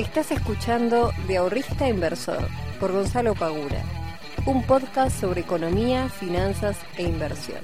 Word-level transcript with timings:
Estás 0.00 0.30
escuchando 0.30 1.12
De 1.28 1.36
Ahorrista 1.36 1.86
Inversor 1.86 2.38
por 2.80 2.90
Gonzalo 2.90 3.34
Pagura, 3.34 3.82
un 4.46 4.66
podcast 4.66 5.20
sobre 5.20 5.42
economía, 5.42 6.08
finanzas 6.08 6.78
e 6.96 7.02
inversión. 7.02 7.58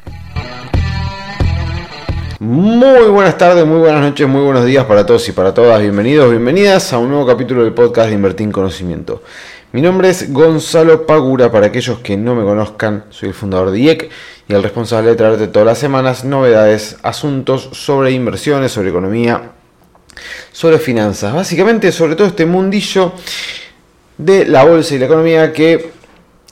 Muy 2.38 3.08
buenas 3.08 3.38
tardes, 3.38 3.64
muy 3.64 3.78
buenas 3.78 4.02
noches, 4.02 4.28
muy 4.28 4.42
buenos 4.42 4.66
días 4.66 4.84
para 4.84 5.06
todos 5.06 5.26
y 5.30 5.32
para 5.32 5.54
todas. 5.54 5.80
Bienvenidos, 5.80 6.28
bienvenidas 6.28 6.92
a 6.92 6.98
un 6.98 7.08
nuevo 7.08 7.26
capítulo 7.26 7.64
del 7.64 7.72
podcast 7.72 8.10
de 8.10 8.16
Invertir 8.16 8.44
en 8.44 8.52
Conocimiento. 8.52 9.22
Mi 9.72 9.80
nombre 9.80 10.10
es 10.10 10.30
Gonzalo 10.30 11.06
Pagura, 11.06 11.50
para 11.50 11.68
aquellos 11.68 12.00
que 12.00 12.18
no 12.18 12.34
me 12.34 12.44
conozcan, 12.44 13.06
soy 13.08 13.30
el 13.30 13.34
fundador 13.34 13.70
de 13.70 13.80
IEC 13.80 14.10
y 14.46 14.52
el 14.52 14.62
responsable 14.62 15.08
de 15.08 15.16
traerte 15.16 15.48
todas 15.48 15.64
las 15.64 15.78
semanas 15.78 16.22
novedades, 16.22 16.98
asuntos 17.02 17.70
sobre 17.72 18.10
inversiones, 18.10 18.72
sobre 18.72 18.90
economía, 18.90 19.52
sobre 20.52 20.78
finanzas. 20.78 21.34
Básicamente 21.34 21.92
sobre 21.92 22.16
todo 22.16 22.28
este 22.28 22.46
mundillo 22.46 23.12
de 24.18 24.46
la 24.46 24.64
bolsa 24.64 24.94
y 24.94 24.98
la 24.98 25.06
economía 25.06 25.52
que 25.52 25.90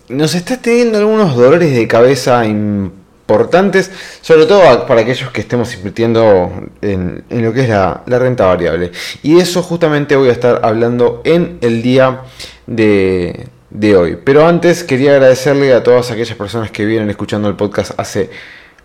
nos 0.09 0.35
está 0.35 0.61
teniendo 0.61 0.99
algunos 0.99 1.35
dolores 1.35 1.75
de 1.75 1.89
cabeza 1.89 2.45
importantes, 2.47 3.91
sobre 4.21 4.47
todo 4.47 4.87
para 4.87 5.01
aquellos 5.01 5.31
que 5.31 5.41
estemos 5.41 5.75
invirtiendo 5.75 6.53
en, 6.83 7.25
lo 7.31 7.53
que 7.53 7.63
es 7.63 7.69
la, 7.69 8.03
renta 8.07 8.47
variable. 8.47 8.93
Y 9.23 9.35
de 9.35 9.43
eso 9.43 9.63
justamente 9.63 10.17
voy 10.17 10.29
a 10.29 10.33
estar 10.33 10.61
hablando 10.63 11.23
en 11.25 11.59
el 11.63 11.83
día 11.83 12.23
de, 12.67 13.47
de 13.71 13.97
hoy. 13.97 14.19
Pero 14.23 14.47
antes 14.47 14.85
quería 14.85 15.13
agradecerle 15.13 15.73
a 15.73 15.83
todas 15.83 16.11
aquellas 16.11 16.37
personas 16.37 16.71
que 16.71 16.85
vienen 16.85 17.09
escuchando 17.09 17.49
el 17.49 17.57
podcast 17.57 17.99
hace 17.99 18.31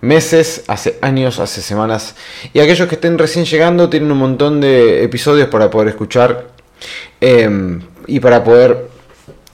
meses, 0.02 0.64
hace 0.68 0.98
años, 1.02 1.40
hace 1.40 1.62
semanas. 1.62 2.16
Y 2.54 2.60
aquellos 2.60 2.88
que 2.88 2.96
estén 2.96 3.18
recién 3.18 3.46
llegando 3.46 3.90
tienen 3.90 4.12
un 4.12 4.18
montón 4.18 4.62
de 4.62 5.04
episodios 5.04 5.50
para 5.50 5.70
poder 5.70 5.90
escuchar 5.90 6.48
em, 7.20 7.82
y 8.08 8.20
para 8.20 8.44
poder 8.44 8.88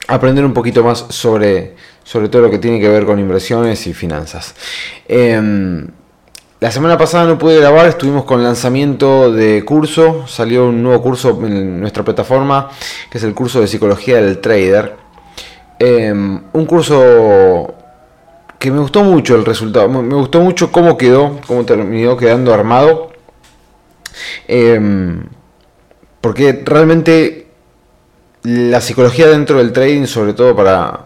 aprender 0.07 0.45
un 0.45 0.53
poquito 0.53 0.83
más 0.83 1.05
sobre, 1.09 1.75
sobre 2.03 2.29
todo 2.29 2.43
lo 2.43 2.51
que 2.51 2.59
tiene 2.59 2.79
que 2.79 2.88
ver 2.89 3.05
con 3.05 3.19
inversiones 3.19 3.88
y 3.88 3.93
finanzas. 3.93 4.53
Em, 5.07 5.88
la 6.59 6.71
semana 6.71 6.97
pasada 6.97 7.25
no 7.25 7.38
pude 7.38 7.59
grabar, 7.59 7.88
estuvimos 7.88 8.23
con 8.23 8.41
lanzamiento 8.41 9.31
de 9.31 9.63
curso, 9.66 10.25
salió 10.27 10.67
un 10.69 10.81
nuevo 10.81 11.01
curso 11.01 11.39
en 11.45 11.81
nuestra 11.81 12.03
plataforma, 12.03 12.69
que 13.09 13.17
es 13.17 13.23
el 13.23 13.33
curso 13.33 13.61
de 13.61 13.67
psicología 13.67 14.21
del 14.21 14.39
trader. 14.39 14.95
Em, 15.77 16.41
un 16.53 16.66
curso 16.66 17.75
que 18.59 18.71
me 18.71 18.79
gustó 18.79 19.03
mucho 19.03 19.35
el 19.35 19.45
resultado, 19.45 19.87
me 19.89 20.15
gustó 20.15 20.39
mucho 20.39 20.71
cómo 20.71 20.97
quedó, 20.97 21.39
cómo 21.47 21.65
terminó 21.65 22.17
quedando 22.17 22.53
armado. 22.53 23.11
Em, 24.47 25.23
porque 26.21 26.63
realmente 26.65 27.47
la 28.43 28.81
psicología 28.81 29.27
dentro 29.27 29.57
del 29.57 29.71
trading, 29.71 30.05
sobre 30.05 30.33
todo 30.33 30.55
para, 30.55 31.05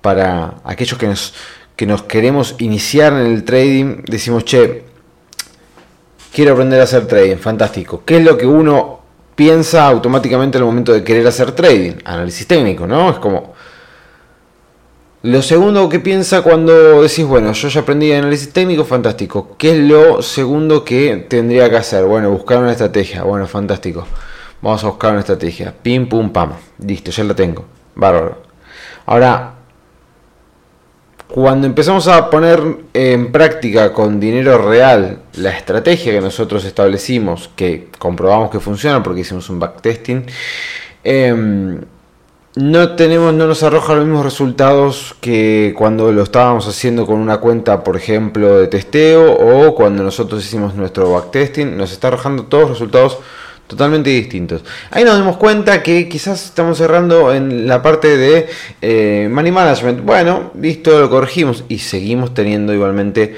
para 0.00 0.54
aquellos 0.64 0.98
que 0.98 1.06
nos, 1.06 1.34
que 1.76 1.86
nos 1.86 2.02
queremos 2.02 2.54
iniciar 2.58 3.12
en 3.12 3.26
el 3.26 3.44
trading, 3.44 4.02
decimos, 4.06 4.44
che, 4.44 4.84
quiero 6.32 6.52
aprender 6.52 6.80
a 6.80 6.84
hacer 6.84 7.06
trading, 7.06 7.36
fantástico. 7.36 8.02
¿Qué 8.04 8.18
es 8.18 8.24
lo 8.24 8.36
que 8.36 8.46
uno 8.46 9.00
piensa 9.34 9.86
automáticamente 9.86 10.58
al 10.58 10.64
momento 10.64 10.92
de 10.92 11.02
querer 11.02 11.26
hacer 11.26 11.52
trading? 11.52 11.94
Análisis 12.04 12.46
técnico, 12.46 12.86
¿no? 12.86 13.10
Es 13.10 13.18
como, 13.18 13.54
lo 15.26 15.42
segundo 15.42 15.88
que 15.88 15.98
piensa 15.98 16.42
cuando 16.42 17.02
decís, 17.02 17.24
bueno, 17.24 17.52
yo 17.52 17.66
ya 17.66 17.80
aprendí 17.80 18.12
análisis 18.12 18.52
técnico, 18.52 18.84
fantástico. 18.84 19.56
¿Qué 19.58 19.72
es 19.72 19.78
lo 19.78 20.22
segundo 20.22 20.84
que 20.84 21.26
tendría 21.28 21.68
que 21.68 21.76
hacer? 21.76 22.04
Bueno, 22.04 22.30
buscar 22.30 22.58
una 22.58 22.70
estrategia. 22.70 23.24
Bueno, 23.24 23.48
fantástico. 23.48 24.06
Vamos 24.62 24.84
a 24.84 24.86
buscar 24.86 25.10
una 25.10 25.20
estrategia. 25.20 25.74
Pim, 25.82 26.08
pum, 26.08 26.30
pam. 26.30 26.52
Listo, 26.78 27.10
ya 27.10 27.24
la 27.24 27.34
tengo. 27.34 27.64
Bárbaro. 27.96 28.40
Ahora, 29.06 29.54
cuando 31.26 31.66
empezamos 31.66 32.06
a 32.06 32.30
poner 32.30 32.62
en 32.94 33.32
práctica 33.32 33.92
con 33.92 34.20
dinero 34.20 34.58
real 34.58 35.22
la 35.34 35.50
estrategia 35.50 36.12
que 36.12 36.20
nosotros 36.20 36.64
establecimos, 36.64 37.50
que 37.56 37.88
comprobamos 37.98 38.48
que 38.48 38.60
funciona 38.60 39.02
porque 39.02 39.22
hicimos 39.22 39.50
un 39.50 39.58
backtesting, 39.58 40.24
eh, 41.02 41.80
no 42.56 42.96
tenemos, 42.96 43.34
no 43.34 43.46
nos 43.46 43.62
arroja 43.62 43.94
los 43.94 44.06
mismos 44.06 44.24
resultados 44.24 45.14
que 45.20 45.74
cuando 45.76 46.10
lo 46.10 46.22
estábamos 46.22 46.66
haciendo 46.66 47.04
con 47.04 47.18
una 47.18 47.36
cuenta, 47.36 47.84
por 47.84 47.98
ejemplo, 47.98 48.58
de 48.58 48.66
testeo 48.66 49.34
o 49.34 49.74
cuando 49.74 50.02
nosotros 50.02 50.42
hicimos 50.42 50.74
nuestro 50.74 51.12
backtesting, 51.12 51.76
nos 51.76 51.92
está 51.92 52.08
arrojando 52.08 52.44
todos 52.44 52.70
resultados 52.70 53.18
totalmente 53.66 54.08
distintos. 54.08 54.64
Ahí 54.90 55.04
nos 55.04 55.18
damos 55.18 55.36
cuenta 55.36 55.82
que 55.82 56.08
quizás 56.08 56.46
estamos 56.46 56.78
cerrando 56.78 57.34
en 57.34 57.66
la 57.68 57.82
parte 57.82 58.16
de 58.16 58.48
eh, 58.80 59.28
money 59.30 59.52
management. 59.52 60.02
Bueno, 60.02 60.50
listo, 60.58 60.98
lo 60.98 61.10
corregimos 61.10 61.64
y 61.68 61.80
seguimos 61.80 62.32
teniendo 62.32 62.72
igualmente 62.72 63.36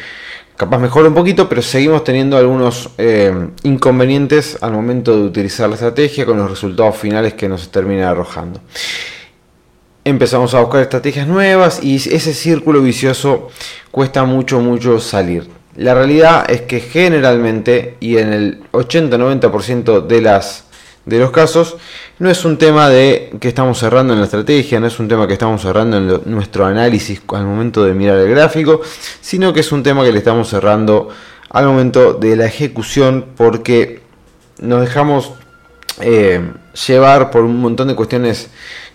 capaz 0.59 0.79
mejor 0.79 1.07
un 1.07 1.15
poquito, 1.15 1.49
pero 1.49 1.63
seguimos 1.63 2.03
teniendo 2.03 2.37
algunos 2.37 2.91
eh, 2.99 3.33
inconvenientes 3.63 4.59
al 4.61 4.73
momento 4.73 5.17
de 5.17 5.23
utilizar 5.23 5.69
la 5.69 5.77
estrategia 5.77 6.27
con 6.27 6.37
los 6.37 6.51
resultados 6.51 6.97
finales 6.97 7.35
que 7.35 7.49
nos 7.49 7.71
termina 7.71 8.11
arrojando. 8.11 8.61
Empezamos 10.05 10.55
a 10.55 10.61
buscar 10.61 10.83
estrategias 10.83 11.29
nuevas 11.29 11.83
y 11.83 11.95
ese 11.97 12.35
círculo 12.35 12.83
vicioso 12.83 13.51
cuesta 13.93 14.25
mucho, 14.25 14.59
mucho 14.59 14.99
salir. 14.99 15.49
La 15.77 15.95
realidad 15.95 16.51
es 16.51 16.63
que 16.63 16.81
generalmente 16.81 17.97
y 18.01 18.17
en 18.17 18.33
el 18.33 18.61
80-90% 18.73 20.09
de 20.09 20.21
las 20.21 20.65
de 21.09 21.19
los 21.19 21.31
casos, 21.31 21.77
no 22.19 22.29
es 22.31 22.45
un 22.45 22.59
tema 22.59 22.89
de 22.89 23.31
que 23.41 23.49
estamos 23.49 23.79
cerrando 23.79 24.13
en 24.13 24.19
la 24.19 24.27
estrategia, 24.27 24.79
no 24.79 24.87
es 24.87 24.99
un 24.99 25.09
tema 25.09 25.27
que 25.27 25.33
estamos 25.33 25.63
cerrando 25.63 25.97
en 25.97 26.21
nuestro 26.27 26.67
análisis 26.67 27.23
al 27.29 27.47
momento 27.47 27.85
de 27.85 27.95
mirar 27.95 28.19
el 28.19 28.29
gráfico, 28.29 28.83
sino 29.21 29.53
que 29.53 29.61
es 29.61 29.73
un 29.73 29.83
tema 29.83 30.05
que 30.05 30.13
le 30.13 30.19
estamos 30.19 30.49
cerrando 30.49 31.09
al 31.51 31.65
momento 31.65 32.13
de 32.13 32.37
la 32.37 32.47
ejecución 32.47 33.25
porque 33.37 34.01
nos 34.61 34.81
dejamos 34.81 35.33
eh, 36.01 36.53
llevar 36.87 37.31
por 37.31 37.43
un 37.43 37.59
montón 37.61 37.89
de 37.89 37.95
cuestiones 37.95 38.49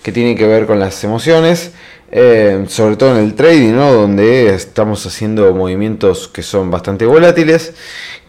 que 0.04 0.12
tienen 0.12 0.38
que 0.38 0.46
ver 0.46 0.68
con 0.68 0.80
las 0.80 1.04
emociones, 1.04 1.72
eh, 2.16 2.66
sobre 2.68 2.96
todo 2.96 3.18
en 3.18 3.24
el 3.26 3.34
trading, 3.34 3.74
donde 3.74 4.54
estamos 4.54 5.04
haciendo 5.06 5.52
movimientos 5.54 6.28
que 6.28 6.44
son 6.44 6.70
bastante 6.70 7.06
volátiles 7.06 7.74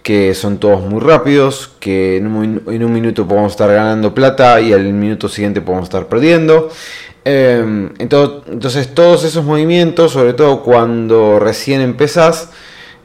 que 0.04 0.34
son 0.34 0.58
todos 0.58 0.82
muy 0.82 1.00
rápidos, 1.00 1.72
que 1.80 2.18
en 2.18 2.26
un, 2.26 2.92
minuto 2.92 3.26
podemos 3.26 3.52
estar 3.52 3.70
ganando 3.72 4.14
plata 4.14 4.60
y 4.60 4.74
al 4.74 4.92
minuto 4.92 5.30
siguiente 5.30 5.62
podemos 5.62 5.84
estar 5.84 6.08
perdiendo. 6.08 6.68
Em, 7.24 7.88
entonces, 7.98 8.94
todos 8.94 9.24
esos 9.24 9.46
movimientos, 9.46 10.12
sobre 10.12 10.34
todo 10.34 10.62
cuando 10.62 11.38
recién 11.40 11.80
empezás, 11.80 12.50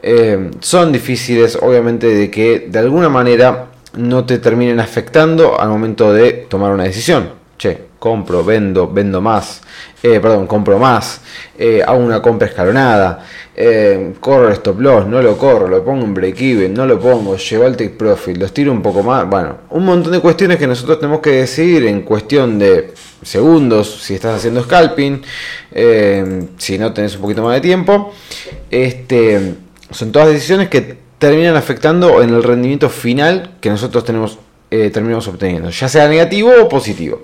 em, 0.01 0.51
son 0.59 0.91
difíciles, 0.91 1.57
obviamente, 1.62 2.07
de 2.07 2.29
que 2.29 2.68
de 2.69 2.79
alguna 2.79 3.07
manera 3.07 3.68
no 3.95 4.25
te 4.25 4.38
terminen 4.38 4.81
afectando 4.81 5.59
al 5.59 5.69
momento 5.69 6.12
de 6.12 6.34
tomar 6.50 6.72
una 6.73 6.84
decisión. 6.84 7.29
Che, 7.57 7.88
compro, 7.99 8.43
vendo, 8.43 8.87
vendo 8.87 9.21
más, 9.21 9.61
eh, 10.01 10.19
perdón, 10.21 10.47
compro 10.47 10.79
más, 10.79 11.21
eh, 11.57 11.83
hago 11.85 11.99
una 11.99 12.21
compra 12.21 12.47
escalonada 12.47 13.25
eh, 13.53 14.13
corro 14.21 14.47
el 14.47 14.53
stop 14.53 14.79
loss, 14.79 15.05
no 15.05 15.21
lo 15.21 15.37
corro, 15.37 15.67
lo 15.67 15.83
pongo 15.83 16.05
en 16.05 16.13
break 16.13 16.39
even, 16.39 16.73
no 16.73 16.85
lo 16.85 16.97
pongo, 16.97 17.35
llevo 17.35 17.65
al 17.65 17.75
take 17.75 17.89
profit, 17.89 18.38
los 18.38 18.53
tiro 18.53 18.71
un 18.71 18.81
poco 18.81 19.03
más. 19.03 19.29
Bueno, 19.29 19.57
un 19.71 19.83
montón 19.83 20.13
de 20.13 20.21
cuestiones 20.21 20.57
que 20.57 20.65
nosotros 20.65 20.97
tenemos 20.97 21.19
que 21.19 21.31
decidir 21.31 21.85
en 21.85 22.03
cuestión 22.03 22.57
de 22.57 22.93
segundos, 23.21 24.01
si 24.01 24.13
estás 24.13 24.38
haciendo 24.38 24.63
scalping, 24.63 25.21
si 26.57 26.77
no 26.77 26.93
tenés 26.93 27.15
un 27.15 27.21
poquito 27.21 27.43
más 27.43 27.55
de 27.55 27.61
tiempo. 27.61 28.13
Este, 28.71 29.55
son 29.91 30.13
todas 30.13 30.29
decisiones 30.29 30.69
que 30.69 30.97
terminan 31.17 31.57
afectando 31.57 32.21
en 32.21 32.29
el 32.29 32.41
rendimiento 32.41 32.89
final 32.89 33.57
que 33.59 33.69
nosotros 33.69 34.06
tenemos 34.06 34.39
eh, 34.71 34.92
terminamos 34.92 35.27
obteniendo, 35.27 35.69
ya 35.69 35.89
sea 35.89 36.07
negativo 36.07 36.51
o 36.62 36.69
positivo. 36.69 37.24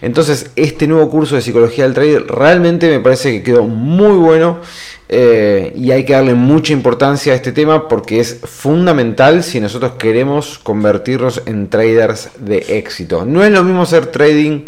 Entonces, 0.00 0.50
este 0.56 0.86
nuevo 0.86 1.10
curso 1.10 1.34
de 1.34 1.42
psicología 1.42 1.84
del 1.84 1.94
trader 1.94 2.26
realmente 2.26 2.88
me 2.88 3.00
parece 3.00 3.32
que 3.32 3.42
quedó 3.42 3.64
muy 3.64 4.16
bueno. 4.16 4.60
Eh, 5.08 5.72
y 5.76 5.92
hay 5.92 6.04
que 6.04 6.14
darle 6.14 6.34
mucha 6.34 6.72
importancia 6.72 7.32
a 7.32 7.36
este 7.36 7.52
tema 7.52 7.86
porque 7.86 8.18
es 8.18 8.40
fundamental 8.42 9.44
si 9.44 9.60
nosotros 9.60 9.92
queremos 9.98 10.58
convertirnos 10.58 11.42
en 11.46 11.68
traders 11.68 12.30
de 12.38 12.58
éxito. 12.70 13.24
No 13.24 13.44
es 13.44 13.52
lo 13.52 13.62
mismo 13.62 13.82
hacer 13.82 14.06
trading 14.06 14.64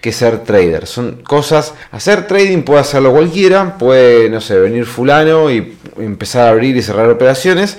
que 0.00 0.12
ser 0.12 0.44
trader. 0.44 0.86
Son 0.86 1.22
cosas. 1.22 1.74
Hacer 1.90 2.28
trading 2.28 2.62
puede 2.62 2.80
hacerlo 2.80 3.12
cualquiera. 3.12 3.78
Puede, 3.78 4.30
no 4.30 4.40
sé, 4.40 4.60
venir 4.60 4.86
fulano 4.86 5.50
y 5.50 5.76
empezar 5.98 6.46
a 6.46 6.50
abrir 6.50 6.76
y 6.76 6.82
cerrar 6.82 7.10
operaciones. 7.10 7.76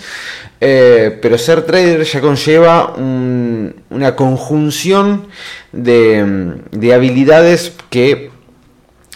Eh, 0.60 1.18
pero 1.22 1.38
ser 1.38 1.64
trader 1.64 2.04
ya 2.04 2.22
conlleva 2.22 2.94
una 2.96 4.16
conjunción 4.16 5.28
de, 5.72 6.56
de 6.72 6.94
habilidades 6.94 7.74
que 7.90 8.30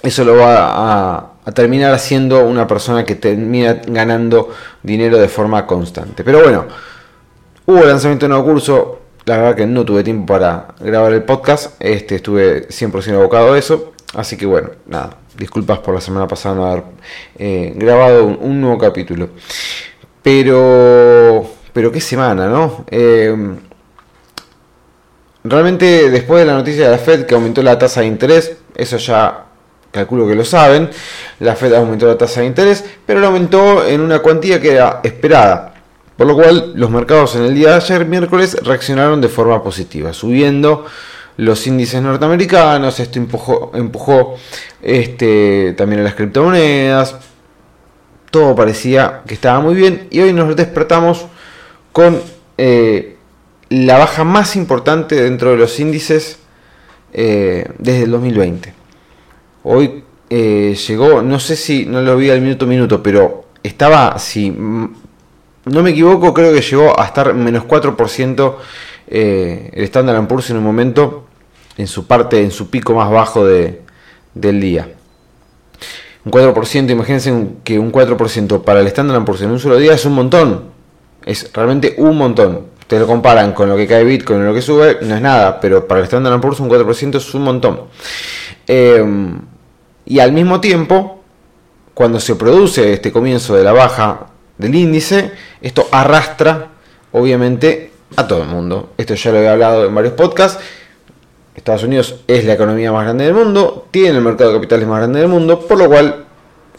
eso 0.01 0.23
lo 0.23 0.37
va 0.37 1.19
a 1.19 1.34
a 1.45 1.51
terminar 1.51 1.97
siendo 1.99 2.43
una 2.45 2.67
persona 2.67 3.05
que 3.05 3.15
termina 3.15 3.79
ganando 3.85 4.49
dinero 4.81 5.17
de 5.17 5.27
forma 5.27 5.65
constante. 5.65 6.23
Pero 6.23 6.41
bueno, 6.41 6.65
hubo 7.67 7.83
lanzamiento 7.83 8.25
de 8.25 8.29
nuevo 8.29 8.45
curso, 8.45 8.99
la 9.25 9.37
verdad 9.37 9.55
que 9.55 9.65
no 9.67 9.85
tuve 9.85 10.03
tiempo 10.03 10.33
para 10.33 10.67
grabar 10.79 11.13
el 11.13 11.23
podcast, 11.23 11.75
este, 11.79 12.15
estuve 12.15 12.67
100% 12.67 13.13
abocado 13.13 13.53
a 13.53 13.59
eso, 13.59 13.93
así 14.15 14.37
que 14.37 14.47
bueno, 14.47 14.71
nada, 14.87 15.17
disculpas 15.37 15.79
por 15.79 15.93
la 15.93 16.01
semana 16.01 16.27
pasada 16.27 16.55
no 16.55 16.65
haber 16.65 16.83
eh, 17.37 17.73
grabado 17.75 18.25
un, 18.25 18.59
nuevo 18.61 18.79
capítulo. 18.79 19.29
Pero, 20.23 21.47
pero 21.71 21.91
qué 21.91 22.01
semana, 22.01 22.47
¿no? 22.47 22.85
Eh, 22.89 23.35
realmente 25.43 26.09
después 26.09 26.39
de 26.39 26.47
la 26.47 26.57
noticia 26.57 26.85
de 26.85 26.91
la 26.91 26.97
Fed 26.97 27.27
que 27.27 27.35
aumentó 27.35 27.61
la 27.61 27.77
tasa 27.77 28.01
de 28.01 28.07
interés, 28.07 28.57
eso 28.75 28.97
ya 28.97 29.44
calculo 29.95 30.27
que 30.27 30.35
lo 30.35 30.45
saben, 30.45 30.89
la 31.39 31.55
Fed 31.55 31.73
aumentó 31.73 32.05
la 32.05 32.17
tasa 32.17 32.41
de 32.41 32.47
interés, 32.47 32.83
pero 33.05 33.19
lo 33.19 33.27
aumentó 33.27 33.85
en 33.85 34.01
una 34.01 34.19
cuantía 34.19 34.61
que 34.61 34.73
era 34.73 35.01
esperada. 35.03 35.73
Por 36.15 36.27
lo 36.27 36.35
cual 36.35 36.73
los 36.75 36.89
mercados 36.91 37.35
en 37.35 37.43
el 37.43 37.55
día 37.55 37.69
de 37.69 37.75
ayer, 37.75 38.05
miércoles, 38.05 38.55
reaccionaron 38.63 39.19
de 39.19 39.27
forma 39.27 39.61
positiva, 39.63 40.13
subiendo 40.13 40.85
los 41.37 41.67
índices 41.67 42.01
norteamericanos, 42.01 42.99
esto 42.99 43.19
empujó, 43.19 43.71
empujó 43.73 44.35
este, 44.81 45.73
también 45.77 46.01
a 46.01 46.03
las 46.05 46.15
criptomonedas, 46.15 47.15
todo 48.31 48.55
parecía 48.55 49.21
que 49.27 49.33
estaba 49.33 49.59
muy 49.59 49.75
bien 49.75 50.07
y 50.11 50.19
hoy 50.19 50.33
nos 50.33 50.55
despertamos 50.55 51.25
con 51.91 52.21
eh, 52.57 53.17
la 53.69 53.97
baja 53.97 54.23
más 54.23 54.55
importante 54.55 55.15
dentro 55.15 55.51
de 55.51 55.57
los 55.57 55.79
índices 55.79 56.39
eh, 57.13 57.69
desde 57.77 58.03
el 58.03 58.11
2020. 58.11 58.84
Hoy 59.67 60.03
eh, 60.29 60.77
llegó, 60.87 61.21
no 61.21 61.39
sé 61.39 61.55
si 61.55 61.85
no 61.85 62.01
lo 62.01 62.15
vi 62.17 62.29
al 62.29 62.39
minuto 62.39 62.65
a 62.65 62.67
minuto, 62.67 63.01
pero 63.01 63.45
estaba, 63.63 64.17
si 64.19 64.51
no 64.51 64.93
me 65.65 65.89
equivoco, 65.89 66.33
creo 66.33 66.53
que 66.53 66.61
llegó 66.61 66.99
a 66.99 67.05
estar 67.05 67.33
menos 67.33 67.63
4% 67.63 68.55
el 69.07 69.83
Standard 69.83 70.27
Poor's 70.27 70.51
en 70.51 70.57
un 70.57 70.63
momento 70.63 71.25
en 71.77 71.87
su 71.87 72.05
parte, 72.05 72.41
en 72.41 72.51
su 72.51 72.69
pico 72.69 72.93
más 72.93 73.09
bajo 73.09 73.45
de, 73.45 73.81
del 74.35 74.61
día. 74.61 74.87
Un 76.25 76.31
4%, 76.31 76.91
imagínense 76.91 77.33
que 77.63 77.79
un 77.79 77.91
4% 77.91 78.63
para 78.63 78.81
el 78.81 78.87
Standard 78.87 79.25
Poor's 79.25 79.41
en 79.41 79.51
un 79.51 79.59
solo 79.59 79.77
día 79.77 79.93
es 79.93 80.05
un 80.05 80.13
montón. 80.13 80.75
Es 81.25 81.51
realmente 81.53 81.95
un 81.97 82.17
montón. 82.17 82.67
Te 82.87 82.99
lo 82.99 83.07
comparan 83.07 83.53
con 83.53 83.67
lo 83.67 83.75
que 83.75 83.87
cae 83.87 84.03
Bitcoin 84.03 84.41
o 84.41 84.45
lo 84.45 84.53
que 84.53 84.61
sube, 84.61 84.99
no 85.01 85.15
es 85.15 85.21
nada, 85.21 85.59
pero 85.59 85.87
para 85.87 86.01
el 86.01 86.05
Standard 86.05 86.39
Poor's 86.39 86.59
un 86.59 86.69
4% 86.69 87.15
es 87.15 87.33
un 87.33 87.43
montón. 87.43 87.81
Em, 88.67 89.39
y 90.05 90.19
al 90.19 90.31
mismo 90.31 90.59
tiempo, 90.61 91.21
cuando 91.93 92.19
se 92.19 92.35
produce 92.35 92.93
este 92.93 93.11
comienzo 93.11 93.55
de 93.55 93.63
la 93.63 93.71
baja 93.71 94.27
del 94.57 94.75
índice, 94.75 95.31
esto 95.61 95.87
arrastra, 95.91 96.69
obviamente, 97.11 97.91
a 98.15 98.27
todo 98.27 98.43
el 98.43 98.49
mundo. 98.49 98.93
Esto 98.97 99.15
ya 99.15 99.31
lo 99.31 99.39
he 99.39 99.47
hablado 99.49 99.85
en 99.85 99.95
varios 99.95 100.13
podcasts 100.13 100.59
Estados 101.55 101.83
Unidos 101.83 102.15
es 102.27 102.43
la 102.43 102.53
economía 102.53 102.91
más 102.91 103.05
grande 103.05 103.25
del 103.25 103.33
mundo, 103.33 103.87
tiene 103.89 104.17
el 104.17 104.23
mercado 104.23 104.51
de 104.51 104.57
capitales 104.57 104.87
más 104.87 104.99
grande 104.99 105.19
del 105.21 105.29
mundo, 105.29 105.59
por 105.59 105.77
lo 105.77 105.87
cual 105.87 106.25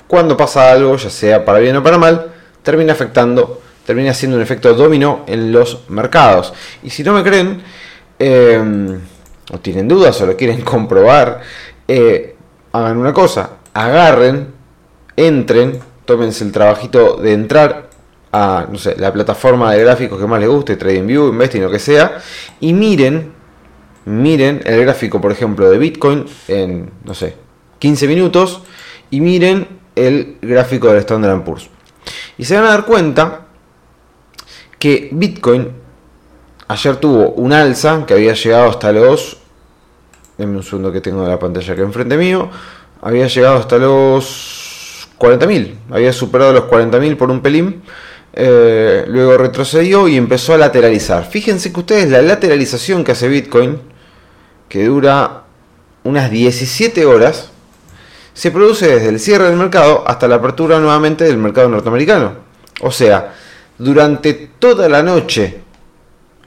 cuando 0.06 0.36
pasa 0.36 0.70
algo, 0.70 0.96
ya 0.96 1.08
sea 1.08 1.44
para 1.44 1.58
bien 1.58 1.76
o 1.76 1.82
para 1.82 1.96
mal, 1.96 2.26
termina 2.62 2.92
afectando, 2.92 3.62
termina 3.86 4.12
siendo 4.12 4.36
un 4.36 4.42
efecto 4.42 4.72
dominó 4.74 5.24
en 5.26 5.50
los 5.50 5.88
mercados. 5.88 6.52
Y 6.82 6.90
si 6.90 7.02
no 7.02 7.14
me 7.14 7.22
creen, 7.22 7.62
em, 8.18 9.00
o 9.50 9.58
tienen 9.58 9.88
dudas 9.88 10.20
o 10.20 10.26
lo 10.26 10.36
quieren 10.36 10.60
comprobar, 10.62 11.40
eh, 11.88 12.35
hagan 12.72 12.96
una 12.98 13.12
cosa, 13.12 13.50
agarren, 13.72 14.48
entren, 15.16 15.80
tómense 16.04 16.44
el 16.44 16.52
trabajito 16.52 17.16
de 17.16 17.32
entrar 17.32 17.90
a, 18.32 18.66
no 18.70 18.78
sé, 18.78 18.96
la 18.98 19.12
plataforma 19.12 19.72
de 19.72 19.82
gráficos 19.82 20.20
que 20.20 20.26
más 20.26 20.40
les 20.40 20.48
guste, 20.48 20.76
TradingView, 20.76 21.28
Investing, 21.28 21.62
lo 21.62 21.70
que 21.70 21.78
sea, 21.78 22.18
y 22.60 22.72
miren 22.72 23.36
miren 24.06 24.62
el 24.64 24.80
gráfico, 24.80 25.20
por 25.20 25.32
ejemplo, 25.32 25.68
de 25.68 25.78
Bitcoin 25.78 26.24
en, 26.48 26.90
no 27.04 27.12
sé, 27.12 27.36
15 27.80 28.08
minutos 28.08 28.62
y 29.10 29.20
miren 29.20 29.68
el 29.94 30.38
gráfico 30.40 30.88
del 30.88 30.98
Standard 30.98 31.44
Poor's. 31.44 31.68
Y 32.38 32.44
se 32.44 32.54
van 32.54 32.64
a 32.64 32.70
dar 32.70 32.86
cuenta 32.86 33.46
que 34.78 35.08
Bitcoin 35.12 35.70
ayer 36.68 36.96
tuvo 36.96 37.30
un 37.30 37.52
alza 37.52 38.06
que 38.06 38.14
había 38.14 38.32
llegado 38.32 38.70
hasta 38.70 38.92
los... 38.92 39.38
Denme 40.38 40.56
un 40.56 40.62
segundo 40.62 40.92
que 40.92 41.00
tengo 41.00 41.26
la 41.26 41.38
pantalla 41.38 41.72
aquí 41.72 41.82
enfrente 41.82 42.16
mío. 42.16 42.50
Había 43.02 43.26
llegado 43.26 43.56
hasta 43.56 43.78
los 43.78 45.08
40.000. 45.18 45.74
Había 45.90 46.12
superado 46.12 46.52
los 46.52 46.64
40.000 46.64 47.16
por 47.16 47.30
un 47.30 47.40
pelín. 47.40 47.82
Eh, 48.32 49.04
luego 49.08 49.38
retrocedió 49.38 50.08
y 50.08 50.16
empezó 50.16 50.54
a 50.54 50.58
lateralizar. 50.58 51.24
Fíjense 51.24 51.72
que 51.72 51.80
ustedes 51.80 52.10
la 52.10 52.20
lateralización 52.20 53.02
que 53.02 53.12
hace 53.12 53.28
Bitcoin 53.28 53.78
que 54.68 54.84
dura 54.84 55.42
unas 56.04 56.30
17 56.30 57.04
horas, 57.06 57.50
se 58.34 58.50
produce 58.50 58.86
desde 58.86 59.08
el 59.08 59.20
cierre 59.20 59.44
del 59.44 59.56
mercado 59.56 60.04
hasta 60.06 60.28
la 60.28 60.36
apertura 60.36 60.78
nuevamente 60.78 61.24
del 61.24 61.38
mercado 61.38 61.68
norteamericano. 61.68 62.32
O 62.82 62.90
sea, 62.90 63.34
durante 63.78 64.50
toda 64.58 64.88
la 64.88 65.02
noche, 65.02 65.60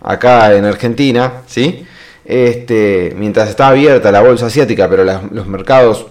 acá 0.02 0.54
en 0.54 0.66
Argentina, 0.66 1.42
¿sí? 1.48 1.86
Este, 2.30 3.16
mientras 3.18 3.50
estaba 3.50 3.72
abierta 3.72 4.12
la 4.12 4.22
bolsa 4.22 4.46
asiática, 4.46 4.88
pero 4.88 5.04
los 5.04 5.48
mercados 5.48 6.06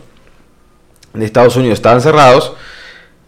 de 1.14 1.24
Estados 1.24 1.54
Unidos 1.54 1.78
estaban 1.78 2.00
cerrados, 2.00 2.54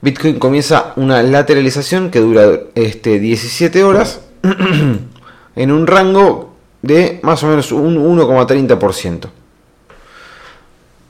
Bitcoin 0.00 0.40
comienza 0.40 0.92
una 0.96 1.22
lateralización 1.22 2.10
que 2.10 2.18
dura 2.18 2.50
este, 2.74 3.20
17 3.20 3.84
horas 3.84 4.22
en 5.54 5.70
un 5.70 5.86
rango 5.86 6.52
de 6.82 7.20
más 7.22 7.44
o 7.44 7.46
menos 7.46 7.70
un 7.70 7.96
1,30%. 7.96 9.28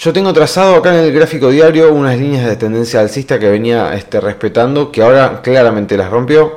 Yo 0.00 0.14
tengo 0.14 0.32
trazado 0.32 0.76
acá 0.76 0.94
en 0.94 1.04
el 1.04 1.12
gráfico 1.12 1.50
diario 1.50 1.92
unas 1.92 2.16
líneas 2.18 2.46
de 2.46 2.56
tendencia 2.56 3.00
alcista 3.00 3.38
que 3.38 3.50
venía 3.50 3.94
este, 3.94 4.18
respetando, 4.18 4.90
que 4.90 5.02
ahora 5.02 5.42
claramente 5.42 5.94
las 5.94 6.08
rompió. 6.08 6.56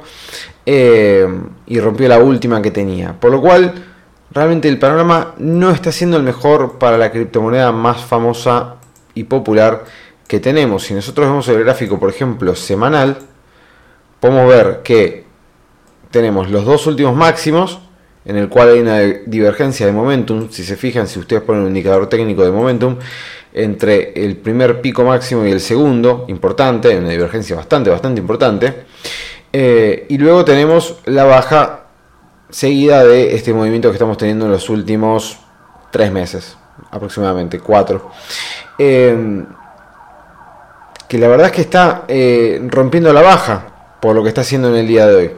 Eh, 0.65 1.27
y 1.67 1.77
rompió 1.81 2.07
la 2.07 2.19
última 2.19 2.61
que 2.61 2.71
tenía. 2.71 3.19
Por 3.19 3.31
lo 3.31 3.41
cual, 3.41 3.83
realmente 4.31 4.69
el 4.69 4.79
panorama 4.79 5.33
no 5.39 5.71
está 5.71 5.91
siendo 5.91 6.15
el 6.15 6.23
mejor 6.23 6.79
para 6.79 6.97
la 6.97 7.11
criptomoneda 7.11 7.73
más 7.73 8.05
famosa 8.05 8.75
y 9.13 9.25
popular 9.25 9.83
que 10.25 10.39
tenemos. 10.39 10.83
Si 10.83 10.93
nosotros 10.93 11.27
vemos 11.27 11.45
el 11.49 11.65
gráfico, 11.65 11.99
por 11.99 12.11
ejemplo, 12.11 12.55
semanal, 12.55 13.17
podemos 14.21 14.47
ver 14.47 14.79
que 14.85 15.25
tenemos 16.11 16.49
los 16.49 16.63
dos 16.63 16.87
últimos 16.87 17.13
máximos, 17.13 17.81
en 18.25 18.37
el 18.37 18.49
cual 18.49 18.69
hay 18.69 18.79
una 18.79 18.99
divergencia 18.99 19.85
de 19.85 19.91
momentum, 19.91 20.49
si 20.49 20.63
se 20.63 20.75
fijan, 20.75 21.07
si 21.07 21.19
ustedes 21.19 21.41
ponen 21.41 21.63
un 21.63 21.67
indicador 21.69 22.07
técnico 22.07 22.43
de 22.43 22.51
momentum, 22.51 22.97
entre 23.53 24.13
el 24.23 24.37
primer 24.37 24.81
pico 24.81 25.03
máximo 25.03 25.45
y 25.45 25.51
el 25.51 25.59
segundo, 25.59 26.25
importante, 26.27 26.97
una 26.97 27.09
divergencia 27.09 27.55
bastante, 27.55 27.89
bastante 27.89 28.19
importante. 28.19 28.85
Eh, 29.51 30.05
y 30.09 30.17
luego 30.17 30.43
tenemos 30.43 30.99
la 31.05 31.25
baja 31.25 31.81
seguida 32.49 33.03
de 33.03 33.35
este 33.35 33.53
movimiento 33.53 33.89
que 33.89 33.93
estamos 33.93 34.17
teniendo 34.17 34.45
en 34.45 34.51
los 34.51 34.69
últimos 34.69 35.39
tres 35.91 36.11
meses, 36.11 36.57
aproximadamente 36.91 37.59
cuatro. 37.59 38.11
Eh, 38.79 39.45
que 41.07 41.19
la 41.19 41.27
verdad 41.27 41.45
es 41.45 41.51
que 41.51 41.61
está 41.61 42.05
eh, 42.07 42.59
rompiendo 42.69 43.13
la 43.13 43.21
baja 43.21 43.67
por 44.01 44.15
lo 44.15 44.23
que 44.23 44.29
está 44.29 44.41
haciendo 44.41 44.69
en 44.69 44.75
el 44.75 44.87
día 44.87 45.05
de 45.05 45.15
hoy. 45.15 45.31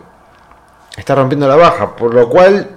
está 0.95 1.15
rompiendo 1.15 1.49
la 1.49 1.57
baja, 1.57 1.97
por 1.97 2.13
lo 2.13 2.29
cual, 2.29 2.74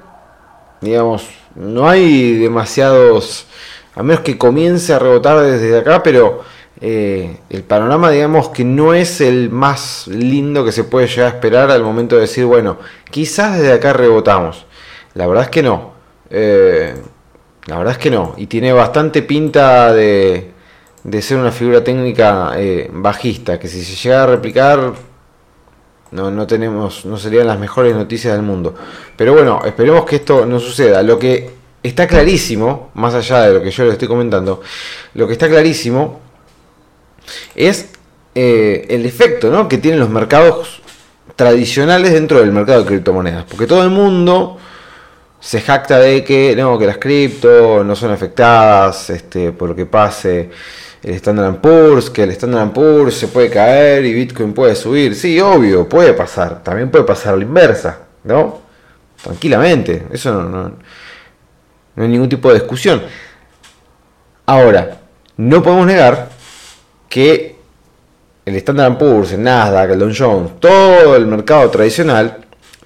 digamos, 0.80 1.28
no 1.54 1.88
hay 1.88 2.34
demasiados, 2.34 3.46
a 3.94 4.02
menos 4.02 4.22
que 4.22 4.38
comience 4.38 4.92
a 4.92 4.98
rebotar 4.98 5.40
desde 5.40 5.78
acá, 5.78 6.02
pero 6.02 6.42
eh, 6.80 7.38
el 7.50 7.64
panorama, 7.64 8.10
digamos, 8.10 8.50
que 8.50 8.64
no 8.64 8.94
es 8.94 9.20
el 9.20 9.50
más 9.50 10.06
lindo 10.06 10.64
que 10.64 10.72
se 10.72 10.84
puede 10.84 11.08
llegar 11.08 11.26
a 11.32 11.34
esperar 11.34 11.70
al 11.70 11.82
momento 11.82 12.14
de 12.14 12.22
decir, 12.22 12.44
bueno, 12.44 12.78
quizás 13.10 13.58
desde 13.58 13.72
acá 13.72 13.92
rebotamos. 13.92 14.66
La 15.14 15.26
verdad 15.26 15.44
es 15.44 15.50
que 15.50 15.62
no. 15.62 15.92
Eh, 16.30 16.94
la 17.66 17.78
verdad 17.78 17.92
es 17.92 17.98
que 17.98 18.10
no. 18.10 18.34
Y 18.36 18.46
tiene 18.46 18.72
bastante 18.72 19.22
pinta 19.22 19.92
de, 19.92 20.52
de 21.02 21.22
ser 21.22 21.38
una 21.38 21.50
figura 21.50 21.82
técnica 21.82 22.52
eh, 22.56 22.88
bajista, 22.92 23.58
que 23.58 23.68
si 23.68 23.82
se 23.82 23.96
llega 23.96 24.22
a 24.22 24.26
replicar 24.26 24.92
no, 26.10 26.30
no 26.30 26.46
tenemos, 26.46 27.04
no 27.04 27.18
serían 27.18 27.46
las 27.46 27.58
mejores 27.58 27.94
noticias 27.94 28.34
del 28.34 28.42
mundo. 28.42 28.74
Pero 29.16 29.34
bueno, 29.34 29.60
esperemos 29.64 30.04
que 30.04 30.16
esto 30.16 30.46
no 30.46 30.58
suceda. 30.58 31.02
Lo 31.02 31.18
que 31.18 31.50
está 31.82 32.06
clarísimo, 32.06 32.90
más 32.94 33.14
allá 33.14 33.42
de 33.42 33.54
lo 33.54 33.62
que 33.62 33.70
yo 33.70 33.84
le 33.84 33.92
estoy 33.92 34.08
comentando, 34.08 34.62
lo 35.14 35.26
que 35.26 35.32
está 35.34 35.48
clarísimo 35.48 36.20
es 37.54 37.90
eh, 38.34 38.86
el 38.88 39.04
efecto 39.04 39.50
¿no? 39.50 39.68
que 39.68 39.78
tienen 39.78 40.00
los 40.00 40.10
mercados 40.10 40.80
tradicionales 41.36 42.12
dentro 42.12 42.40
del 42.40 42.52
mercado 42.52 42.80
de 42.80 42.86
criptomonedas. 42.86 43.44
Porque 43.44 43.66
todo 43.66 43.82
el 43.82 43.90
mundo 43.90 44.58
se 45.40 45.60
jacta 45.60 45.98
de 45.98 46.24
que, 46.24 46.54
no, 46.56 46.78
que 46.78 46.86
las 46.86 46.98
cripto 46.98 47.84
no 47.84 47.94
son 47.94 48.10
afectadas 48.10 49.10
este, 49.10 49.52
por 49.52 49.68
lo 49.68 49.76
que 49.76 49.86
pase 49.86 50.50
el 51.02 51.14
Standard 51.14 51.60
Poor's, 51.60 52.10
que 52.10 52.24
el 52.24 52.30
Standard 52.30 52.72
Poor's 52.72 53.14
se 53.14 53.28
puede 53.28 53.50
caer 53.50 54.04
y 54.04 54.12
Bitcoin 54.12 54.52
puede 54.52 54.74
subir. 54.74 55.14
Sí, 55.14 55.40
obvio, 55.40 55.88
puede 55.88 56.12
pasar. 56.12 56.62
También 56.62 56.90
puede 56.90 57.04
pasar 57.04 57.36
la 57.36 57.44
inversa, 57.44 58.00
¿no? 58.24 58.60
Tranquilamente, 59.22 60.06
eso 60.12 60.32
no, 60.32 60.48
no, 60.48 60.72
no 61.96 62.02
hay 62.02 62.08
ningún 62.08 62.28
tipo 62.28 62.48
de 62.48 62.60
discusión. 62.60 63.02
Ahora, 64.46 64.98
no 65.36 65.62
podemos 65.62 65.86
negar 65.86 66.30
que 67.08 67.56
el 68.44 68.56
Standard 68.56 68.96
Poor's, 68.96 69.32
el 69.32 69.42
Nasdaq, 69.42 69.90
el 69.90 69.98
Dow 69.98 70.12
Jones, 70.16 70.60
todo 70.60 71.16
el 71.16 71.26
mercado 71.26 71.68
tradicional 71.70 72.38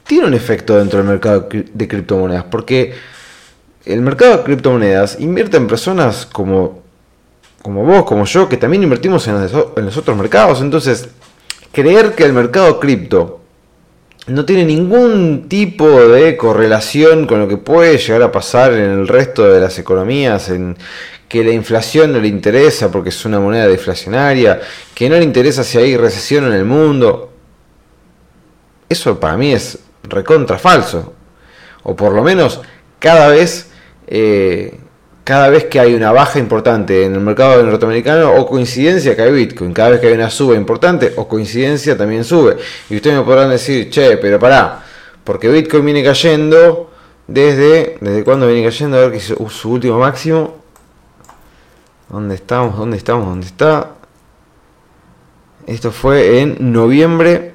tiene 0.04 0.26
un 0.26 0.34
efecto 0.34 0.76
dentro 0.76 0.98
del 0.98 1.08
mercado 1.08 1.48
de 1.50 1.88
criptomonedas, 1.88 2.44
porque 2.44 2.94
el 3.84 4.00
mercado 4.00 4.38
de 4.38 4.42
criptomonedas 4.42 5.20
invierte 5.20 5.56
en 5.56 5.66
personas 5.66 6.26
como 6.26 6.81
como 7.62 7.84
vos, 7.84 8.04
como 8.04 8.24
yo, 8.24 8.48
que 8.48 8.56
también 8.56 8.82
invertimos 8.82 9.26
en 9.28 9.40
los, 9.40 9.96
otros 9.96 10.16
mercados. 10.16 10.60
Entonces, 10.60 11.08
creer 11.70 12.12
que 12.14 12.24
el 12.24 12.32
mercado 12.32 12.80
cripto 12.80 13.40
no 14.26 14.44
tiene 14.44 14.64
ningún 14.64 15.48
tipo 15.48 15.88
de 15.88 16.36
correlación 16.36 17.26
con 17.26 17.40
lo 17.40 17.48
que 17.48 17.56
puede 17.56 17.98
llegar 17.98 18.22
a 18.22 18.32
pasar 18.32 18.72
en 18.72 18.90
el 18.90 19.08
resto 19.08 19.44
de 19.44 19.60
las 19.60 19.78
economías, 19.78 20.50
en 20.50 20.76
que 21.28 21.42
la 21.44 21.52
inflación 21.52 22.12
no 22.12 22.18
le 22.18 22.28
interesa 22.28 22.90
porque 22.90 23.08
es 23.08 23.24
una 23.24 23.40
moneda 23.40 23.66
deflacionaria, 23.66 24.60
que 24.94 25.08
no 25.08 25.16
le 25.16 25.24
interesa 25.24 25.64
si 25.64 25.78
hay 25.78 25.96
recesión 25.96 26.44
en 26.46 26.52
el 26.52 26.64
mundo. 26.64 27.32
Eso 28.88 29.18
para 29.18 29.36
mí 29.36 29.52
es 29.52 29.78
recontra 30.02 30.58
falso. 30.58 31.14
O 31.84 31.96
por 31.96 32.12
lo 32.12 32.22
menos 32.22 32.60
cada 32.98 33.28
vez 33.28 33.70
eh, 34.06 34.78
cada 35.24 35.48
vez 35.50 35.64
que 35.64 35.78
hay 35.78 35.94
una 35.94 36.10
baja 36.10 36.38
importante 36.38 37.04
en 37.04 37.14
el 37.14 37.20
mercado 37.20 37.62
norteamericano 37.62 38.32
o 38.32 38.46
coincidencia 38.46 39.14
que 39.14 39.22
hay 39.22 39.32
Bitcoin, 39.32 39.72
cada 39.72 39.90
vez 39.90 40.00
que 40.00 40.08
hay 40.08 40.14
una 40.14 40.30
suba 40.30 40.56
importante 40.56 41.12
o 41.16 41.28
coincidencia 41.28 41.96
también 41.96 42.24
sube. 42.24 42.56
Y 42.90 42.96
ustedes 42.96 43.18
me 43.18 43.24
podrán 43.24 43.50
decir, 43.50 43.88
che, 43.90 44.16
pero 44.16 44.38
pará, 44.38 44.82
porque 45.22 45.48
Bitcoin 45.48 45.84
viene 45.84 46.02
cayendo 46.02 46.90
desde, 47.26 47.98
¿desde 48.00 48.24
cuándo 48.24 48.48
viene 48.48 48.64
cayendo? 48.64 48.96
A 48.96 49.00
ver 49.02 49.12
que 49.12 49.20
su, 49.20 49.48
su 49.48 49.70
último 49.70 49.98
máximo. 49.98 50.56
¿Dónde 52.08 52.34
estamos? 52.34 52.76
¿Dónde 52.76 52.96
estamos? 52.96 53.26
¿Dónde 53.26 53.46
está? 53.46 53.92
Esto 55.66 55.92
fue 55.92 56.40
en 56.40 56.72
noviembre, 56.72 57.54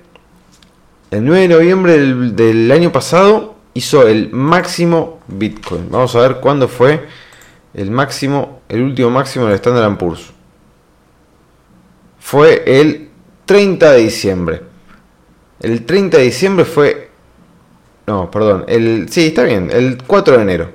el 1.12 1.26
9 1.26 1.42
de 1.42 1.48
noviembre 1.50 1.98
del 2.32 2.72
año 2.72 2.92
pasado 2.92 3.56
hizo 3.74 4.08
el 4.08 4.32
máximo 4.32 5.20
Bitcoin. 5.28 5.90
Vamos 5.92 6.16
a 6.16 6.22
ver 6.22 6.38
cuándo 6.38 6.70
fue 6.70 7.06
el 7.78 7.92
máximo, 7.92 8.62
el 8.68 8.82
último 8.82 9.12
máximo 9.12 9.46
del 9.46 9.56
Standard 9.56 9.98
Poor's. 9.98 10.32
Fue 12.20 12.64
el 12.66 13.10
30 13.46 13.92
de 13.92 14.00
diciembre. 14.00 14.62
El 15.62 15.86
30 15.86 16.18
de 16.18 16.24
diciembre 16.24 16.66
fue... 16.66 17.12
No, 18.08 18.32
perdón. 18.32 18.66
El, 18.68 19.08
sí, 19.10 19.28
está 19.28 19.44
bien. 19.44 19.70
El 19.72 20.04
4 20.06 20.38
de 20.38 20.42
enero. 20.42 20.72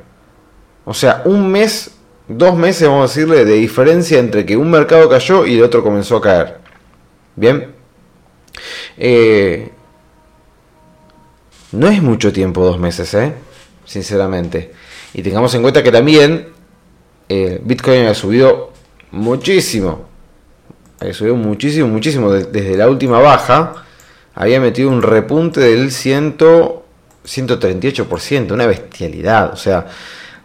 O 0.84 0.94
sea, 0.94 1.22
un 1.24 1.50
mes, 1.50 1.96
dos 2.28 2.56
meses, 2.56 2.86
vamos 2.86 3.10
a 3.10 3.14
decirle, 3.14 3.44
de 3.44 3.54
diferencia 3.54 4.20
entre 4.20 4.46
que 4.46 4.56
un 4.56 4.70
mercado 4.70 5.08
cayó 5.08 5.44
y 5.44 5.56
el 5.56 5.64
otro 5.64 5.82
comenzó 5.82 6.18
a 6.18 6.22
caer. 6.22 6.58
Bien. 7.34 7.74
Eh, 8.96 9.72
no 11.72 11.88
es 11.88 12.00
mucho 12.00 12.32
tiempo, 12.32 12.64
dos 12.64 12.78
meses, 12.78 13.12
¿eh? 13.14 13.32
Sinceramente. 13.84 14.72
Y 15.14 15.22
tengamos 15.22 15.52
en 15.56 15.62
cuenta 15.62 15.82
que 15.82 15.90
también 15.90 16.51
eh, 17.34 17.58
Bitcoin 17.64 18.04
ha 18.04 18.14
subido 18.14 18.72
muchísimo. 19.10 20.04
Ha 21.00 21.10
subido 21.14 21.34
muchísimo, 21.34 21.88
muchísimo. 21.88 22.30
Desde 22.30 22.76
la 22.76 22.90
última 22.90 23.20
baja 23.20 23.86
había 24.34 24.60
metido 24.60 24.90
un 24.90 25.00
repunte 25.00 25.60
del 25.60 25.90
100, 25.90 26.36
138%, 26.36 28.52
una 28.52 28.66
bestialidad. 28.66 29.50
O 29.50 29.56
sea, 29.56 29.86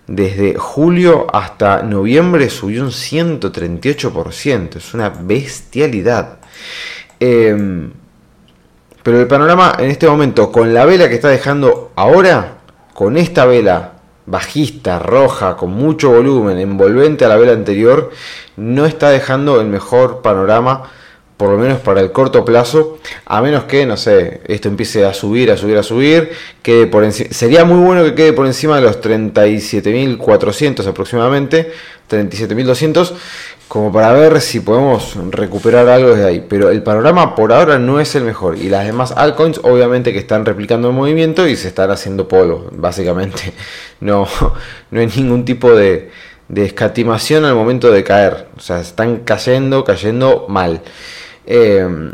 desde 0.08 0.56
julio 0.56 1.28
hasta 1.34 1.84
noviembre 1.84 2.50
subió 2.50 2.84
un 2.84 2.92
138%. 2.92 4.78
Es 4.78 4.94
una 4.94 5.10
bestialidad. 5.10 6.38
Em, 7.20 7.92
pero 9.04 9.20
el 9.20 9.28
panorama 9.28 9.76
en 9.78 9.90
este 9.90 10.08
momento, 10.08 10.54
con 10.54 10.74
la 10.74 10.86
vela 10.86 11.10
que 11.10 11.16
está 11.16 11.28
dejando 11.28 11.92
ahora, 11.98 12.60
con 12.94 13.18
esta 13.18 13.46
vela 13.46 13.97
bajista, 14.28 15.00
roja, 15.00 15.58
con 15.58 15.72
mucho 15.72 16.12
volumen, 16.12 16.60
envolvente 16.60 17.26
a 17.26 17.30
la 17.30 17.38
vela 17.38 17.54
anterior, 17.54 18.12
no 18.58 18.86
está 18.86 19.10
dejando 19.10 19.60
el 19.60 19.68
mejor 19.68 20.22
panorama, 20.22 20.92
por 21.38 21.50
lo 21.52 21.58
menos 21.58 21.80
para 21.80 22.02
el 22.02 22.12
corto 22.12 22.44
plazo, 22.44 22.98
a 23.26 23.42
menos 23.42 23.64
que, 23.64 23.86
no 23.86 23.96
sé, 23.96 24.42
esto 24.46 24.68
empiece 24.68 25.06
a 25.06 25.14
subir, 25.14 25.50
a 25.52 25.58
subir, 25.58 25.78
a 25.78 25.84
subir, 25.84 26.32
quede 26.62 26.88
por 26.88 27.10
sería 27.12 27.64
muy 27.64 27.78
bueno 27.78 28.04
que 28.04 28.16
quede 28.16 28.34
por 28.34 28.46
encima 28.48 28.76
de 28.76 28.82
los 28.82 29.00
37.400 29.02 30.86
aproximadamente, 30.88 31.72
37.200, 32.10 33.14
como 33.68 33.92
para 33.92 34.14
ver 34.14 34.40
si 34.40 34.62
podemos 34.62 35.16
recuperar 35.32 35.90
algo 35.90 36.12
desde 36.12 36.26
ahí. 36.26 36.46
Pero 36.48 36.70
el 36.70 36.84
panorama 36.84 37.36
por 37.36 37.52
ahora 37.52 37.78
no 37.78 38.00
es 38.00 38.16
el 38.16 38.24
mejor. 38.24 38.58
Y 38.58 38.70
las 38.70 38.86
demás 38.86 39.12
altcoins 39.12 39.60
obviamente 39.64 40.14
que 40.14 40.20
están 40.20 40.46
replicando 40.46 40.90
el 40.90 40.96
movimiento 40.96 41.48
y 41.48 41.56
se 41.56 41.68
están 41.68 41.92
haciendo 41.92 42.28
polvo, 42.28 42.68
básicamente. 42.72 43.54
No, 44.00 44.28
no 44.92 45.00
hay 45.00 45.08
ningún 45.08 45.44
tipo 45.44 45.74
de, 45.74 46.12
escatimación 46.56 47.46
al 47.46 47.56
momento 47.56 47.92
de 47.92 48.04
caer. 48.04 48.48
O 48.56 48.60
sea, 48.60 48.80
están 48.80 49.22
cayendo, 49.22 49.84
cayendo 49.84 50.46
mal. 50.48 50.82
Em, 51.48 52.12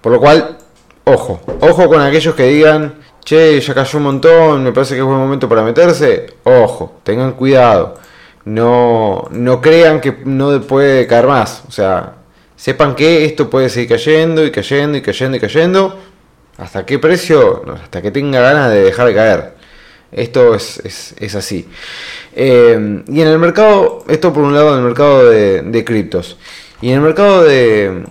por 0.00 0.12
lo 0.12 0.18
cual, 0.18 0.56
ojo, 1.04 1.40
ojo 1.60 1.88
con 1.88 2.00
aquellos 2.00 2.34
que 2.34 2.44
digan, 2.44 2.94
che, 3.22 3.60
ya 3.60 3.74
cayó 3.74 3.98
un 3.98 4.04
montón, 4.04 4.64
me 4.64 4.72
parece 4.72 4.94
que 4.94 5.00
es 5.00 5.06
buen 5.06 5.18
momento 5.18 5.46
para 5.46 5.62
meterse. 5.62 6.26
Ojo, 6.44 7.00
tengan 7.04 7.32
cuidado 7.32 8.05
no, 8.46 9.28
no 9.32 9.60
crean 9.60 10.00
que 10.00 10.16
no 10.24 10.60
puede 10.62 11.06
caer 11.06 11.26
más. 11.26 11.64
O 11.68 11.72
sea, 11.72 12.14
sepan 12.56 12.94
que 12.94 13.24
esto 13.26 13.50
puede 13.50 13.68
seguir 13.68 13.90
cayendo 13.90 14.44
y 14.44 14.50
cayendo 14.50 14.96
y 14.96 15.02
cayendo 15.02 15.36
y 15.36 15.40
cayendo. 15.40 15.98
¿Hasta 16.56 16.86
qué 16.86 16.98
precio? 16.98 17.64
hasta 17.74 18.00
que 18.00 18.10
tenga 18.10 18.40
ganas 18.40 18.70
de 18.70 18.82
dejar 18.82 19.08
de 19.08 19.14
caer. 19.14 19.56
Esto 20.12 20.54
es, 20.54 20.80
es, 21.18 21.34
así. 21.34 21.68
Eh, 22.34 23.02
y 23.08 23.20
en 23.20 23.28
el 23.28 23.38
mercado, 23.38 24.04
esto 24.08 24.32
por 24.32 24.44
un 24.44 24.54
lado 24.54 24.72
en 24.72 24.78
el 24.78 24.84
mercado 24.84 25.28
de, 25.28 25.62
de 25.62 25.84
criptos. 25.84 26.38
Y 26.80 26.90
en 26.90 26.94
el 26.94 27.00
mercado 27.00 27.42
de, 27.42 28.04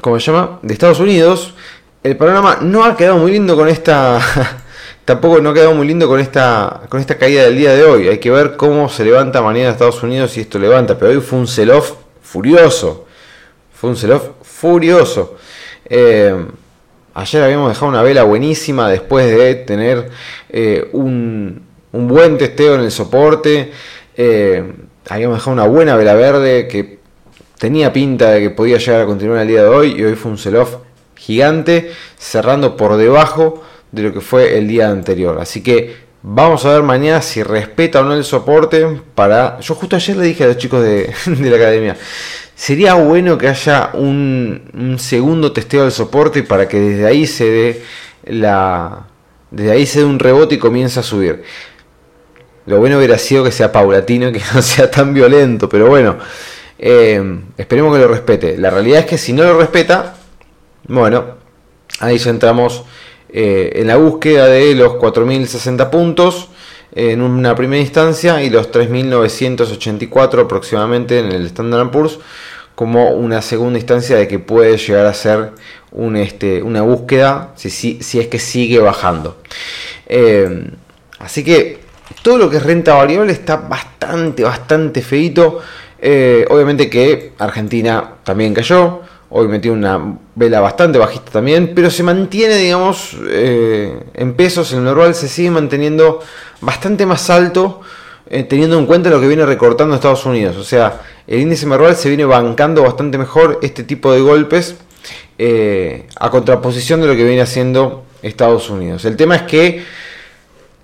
¿cómo 0.00 0.18
se 0.18 0.32
llama? 0.32 0.58
De 0.62 0.72
Estados 0.72 1.00
Unidos, 1.00 1.54
el 2.02 2.16
panorama 2.16 2.58
no 2.62 2.84
ha 2.84 2.96
quedado 2.96 3.18
muy 3.18 3.32
lindo 3.32 3.56
con 3.56 3.68
esta 3.68 4.18
tampoco 5.12 5.42
no 5.42 5.52
quedado 5.52 5.74
muy 5.74 5.86
lindo 5.86 6.08
con 6.08 6.20
esta, 6.20 6.84
con 6.88 6.98
esta 6.98 7.18
caída 7.18 7.42
del 7.42 7.54
día 7.54 7.74
de 7.74 7.84
hoy. 7.84 8.08
Hay 8.08 8.16
que 8.16 8.30
ver 8.30 8.56
cómo 8.56 8.88
se 8.88 9.04
levanta 9.04 9.42
mañana 9.42 9.68
Estados 9.68 10.02
Unidos 10.02 10.34
y 10.38 10.40
esto 10.40 10.58
levanta. 10.58 10.98
Pero 10.98 11.10
hoy 11.10 11.20
fue 11.20 11.38
un 11.38 11.46
sell-off 11.46 11.92
furioso. 12.22 13.04
Fue 13.74 13.90
un 13.90 13.96
sell-off 13.96 14.30
furioso. 14.42 15.36
Eh, 15.84 16.34
ayer 17.12 17.42
habíamos 17.42 17.68
dejado 17.68 17.88
una 17.88 18.00
vela 18.00 18.22
buenísima 18.22 18.88
después 18.88 19.26
de 19.26 19.54
tener 19.56 20.08
eh, 20.48 20.88
un, 20.92 21.60
un, 21.92 22.08
buen 22.08 22.38
testeo 22.38 22.76
en 22.76 22.80
el 22.80 22.90
soporte. 22.90 23.70
Eh, 24.16 24.64
habíamos 25.10 25.36
dejado 25.36 25.52
una 25.52 25.66
buena 25.66 25.94
vela 25.94 26.14
verde 26.14 26.68
que 26.68 27.00
tenía 27.58 27.92
pinta 27.92 28.30
de 28.30 28.40
que 28.40 28.48
podía 28.48 28.78
llegar 28.78 29.02
a 29.02 29.04
continuar 29.04 29.42
el 29.42 29.48
día 29.48 29.62
de 29.64 29.68
hoy. 29.68 29.94
Y 29.94 30.04
hoy 30.04 30.14
fue 30.14 30.30
un 30.30 30.38
sell-off 30.38 30.76
gigante, 31.16 31.92
cerrando 32.16 32.78
por 32.78 32.96
debajo 32.96 33.62
de 33.92 34.02
lo 34.02 34.12
que 34.12 34.20
fue 34.20 34.58
el 34.58 34.66
día 34.66 34.90
anterior. 34.90 35.38
Así 35.40 35.62
que 35.62 35.94
vamos 36.22 36.64
a 36.64 36.72
ver 36.72 36.82
mañana 36.82 37.22
si 37.22 37.42
respeta 37.42 38.00
o 38.00 38.04
no 38.04 38.14
el 38.14 38.24
soporte 38.24 39.00
para... 39.14 39.60
Yo 39.60 39.74
justo 39.74 39.96
ayer 39.96 40.16
le 40.16 40.24
dije 40.24 40.44
a 40.44 40.48
los 40.48 40.56
chicos 40.56 40.82
de, 40.82 41.14
la 41.26 41.56
academia, 41.56 41.96
sería 42.54 42.94
bueno 42.94 43.38
que 43.38 43.48
haya 43.48 43.90
un, 43.92 44.62
un, 44.74 44.98
segundo 44.98 45.52
testeo 45.52 45.82
del 45.82 45.92
soporte 45.92 46.42
para 46.42 46.66
que 46.66 46.80
desde 46.80 47.06
ahí 47.06 47.26
se 47.26 47.44
dé 47.44 47.82
la... 48.24 49.06
Desde 49.50 49.70
ahí 49.70 49.84
se 49.84 49.98
dé 49.98 50.06
un 50.06 50.18
rebote 50.18 50.54
y 50.54 50.58
comience 50.58 50.98
a 50.98 51.02
subir. 51.02 51.42
Lo 52.64 52.78
bueno 52.78 52.96
hubiera 52.96 53.18
sido 53.18 53.44
que 53.44 53.52
sea 53.52 53.70
paulatino 53.70 54.28
y 54.28 54.32
que 54.32 54.42
no 54.54 54.62
sea 54.62 54.90
tan 54.90 55.12
violento, 55.12 55.68
pero 55.68 55.88
bueno, 55.88 56.16
eh, 56.78 57.40
esperemos 57.58 57.94
que 57.94 58.00
lo 58.00 58.08
respete. 58.08 58.56
La 58.56 58.70
realidad 58.70 59.00
es 59.00 59.06
que 59.06 59.18
si 59.18 59.34
no 59.34 59.42
lo 59.42 59.58
respeta, 59.58 60.14
bueno, 60.88 61.36
ahí 62.00 62.16
ya 62.16 62.30
entramos 62.30 62.84
eh, 63.32 63.72
en 63.76 63.86
la 63.86 63.96
búsqueda 63.96 64.46
de 64.46 64.74
los 64.74 64.92
4.060 64.94 65.90
puntos 65.90 66.48
en 66.94 67.22
una 67.22 67.54
primera 67.54 67.80
instancia 67.80 68.42
y 68.42 68.50
los 68.50 68.70
3.984 68.70 70.44
aproximadamente 70.44 71.18
en 71.18 71.32
el 71.32 71.46
Standard 71.46 71.90
Poor's 71.90 72.18
como 72.74 73.10
una 73.10 73.42
segunda 73.42 73.78
instancia 73.78 74.16
de 74.16 74.28
que 74.28 74.38
puede 74.38 74.76
llegar 74.76 75.06
a 75.06 75.14
ser 75.14 75.52
un, 75.92 76.16
este, 76.16 76.62
una 76.62 76.82
búsqueda 76.82 77.52
si, 77.56 77.70
si, 77.70 78.18
es 78.18 78.26
que 78.28 78.38
sigue 78.38 78.78
bajando. 78.78 79.38
Eh, 80.06 80.70
así 81.18 81.44
que 81.44 81.80
todo 82.22 82.38
lo 82.38 82.50
que 82.50 82.56
es 82.58 82.62
renta 82.62 82.94
variable 82.94 83.32
está 83.32 83.56
bastante, 83.56 84.42
bastante 84.42 85.02
feito. 85.02 85.60
Eh, 86.00 86.44
obviamente 86.50 86.90
que 86.90 87.32
Argentina 87.38 88.14
también 88.24 88.54
cayó. 88.54 89.02
Hoy 89.34 89.48
metió 89.48 89.72
una 89.72 90.18
vela 90.34 90.60
bastante 90.60 90.98
bajista 90.98 91.32
también, 91.32 91.72
pero 91.74 91.90
se 91.90 92.02
mantiene, 92.02 92.54
digamos, 92.56 93.16
eh, 93.30 93.98
en 94.12 94.34
pesos. 94.34 94.70
El 94.74 94.84
normal 94.84 95.14
se 95.14 95.26
sigue 95.26 95.50
manteniendo 95.50 96.20
bastante 96.60 97.06
más 97.06 97.30
alto, 97.30 97.80
eh, 98.28 98.42
teniendo 98.42 98.78
en 98.78 98.84
cuenta 98.84 99.08
lo 99.08 99.18
que 99.22 99.26
viene 99.26 99.46
recortando 99.46 99.94
Estados 99.94 100.26
Unidos. 100.26 100.58
O 100.58 100.64
sea, 100.64 101.00
el 101.26 101.40
índice 101.40 101.64
Merval 101.64 101.96
se 101.96 102.10
viene 102.10 102.26
bancando 102.26 102.82
bastante 102.82 103.16
mejor 103.16 103.58
este 103.62 103.84
tipo 103.84 104.12
de 104.12 104.20
golpes 104.20 104.76
eh, 105.38 106.06
a 106.20 106.28
contraposición 106.28 107.00
de 107.00 107.06
lo 107.06 107.16
que 107.16 107.24
viene 107.24 107.40
haciendo 107.40 108.04
Estados 108.20 108.68
Unidos. 108.68 109.06
El 109.06 109.16
tema 109.16 109.36
es 109.36 109.42
que 109.44 109.82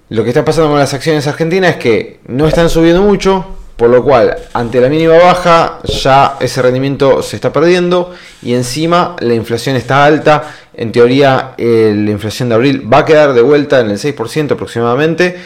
lo 0.08 0.22
que 0.22 0.30
está 0.30 0.42
pasando 0.42 0.70
con 0.70 0.78
las 0.78 0.94
acciones 0.94 1.26
argentinas 1.26 1.72
es 1.72 1.76
que 1.76 2.20
no 2.26 2.48
están 2.48 2.70
subiendo 2.70 3.02
mucho, 3.02 3.57
por 3.78 3.90
lo 3.90 4.02
cual, 4.02 4.36
ante 4.54 4.80
la 4.80 4.88
mínima 4.88 5.16
baja, 5.18 5.78
ya 5.84 6.36
ese 6.40 6.60
rendimiento 6.60 7.22
se 7.22 7.36
está 7.36 7.52
perdiendo 7.52 8.12
y 8.42 8.54
encima 8.54 9.14
la 9.20 9.34
inflación 9.34 9.76
está 9.76 10.04
alta. 10.04 10.52
En 10.74 10.90
teoría, 10.90 11.54
eh, 11.56 11.94
la 11.96 12.10
inflación 12.10 12.48
de 12.48 12.56
abril 12.56 12.92
va 12.92 12.98
a 12.98 13.04
quedar 13.04 13.34
de 13.34 13.40
vuelta 13.40 13.78
en 13.78 13.90
el 13.90 13.98
6% 13.98 14.50
aproximadamente. 14.54 15.36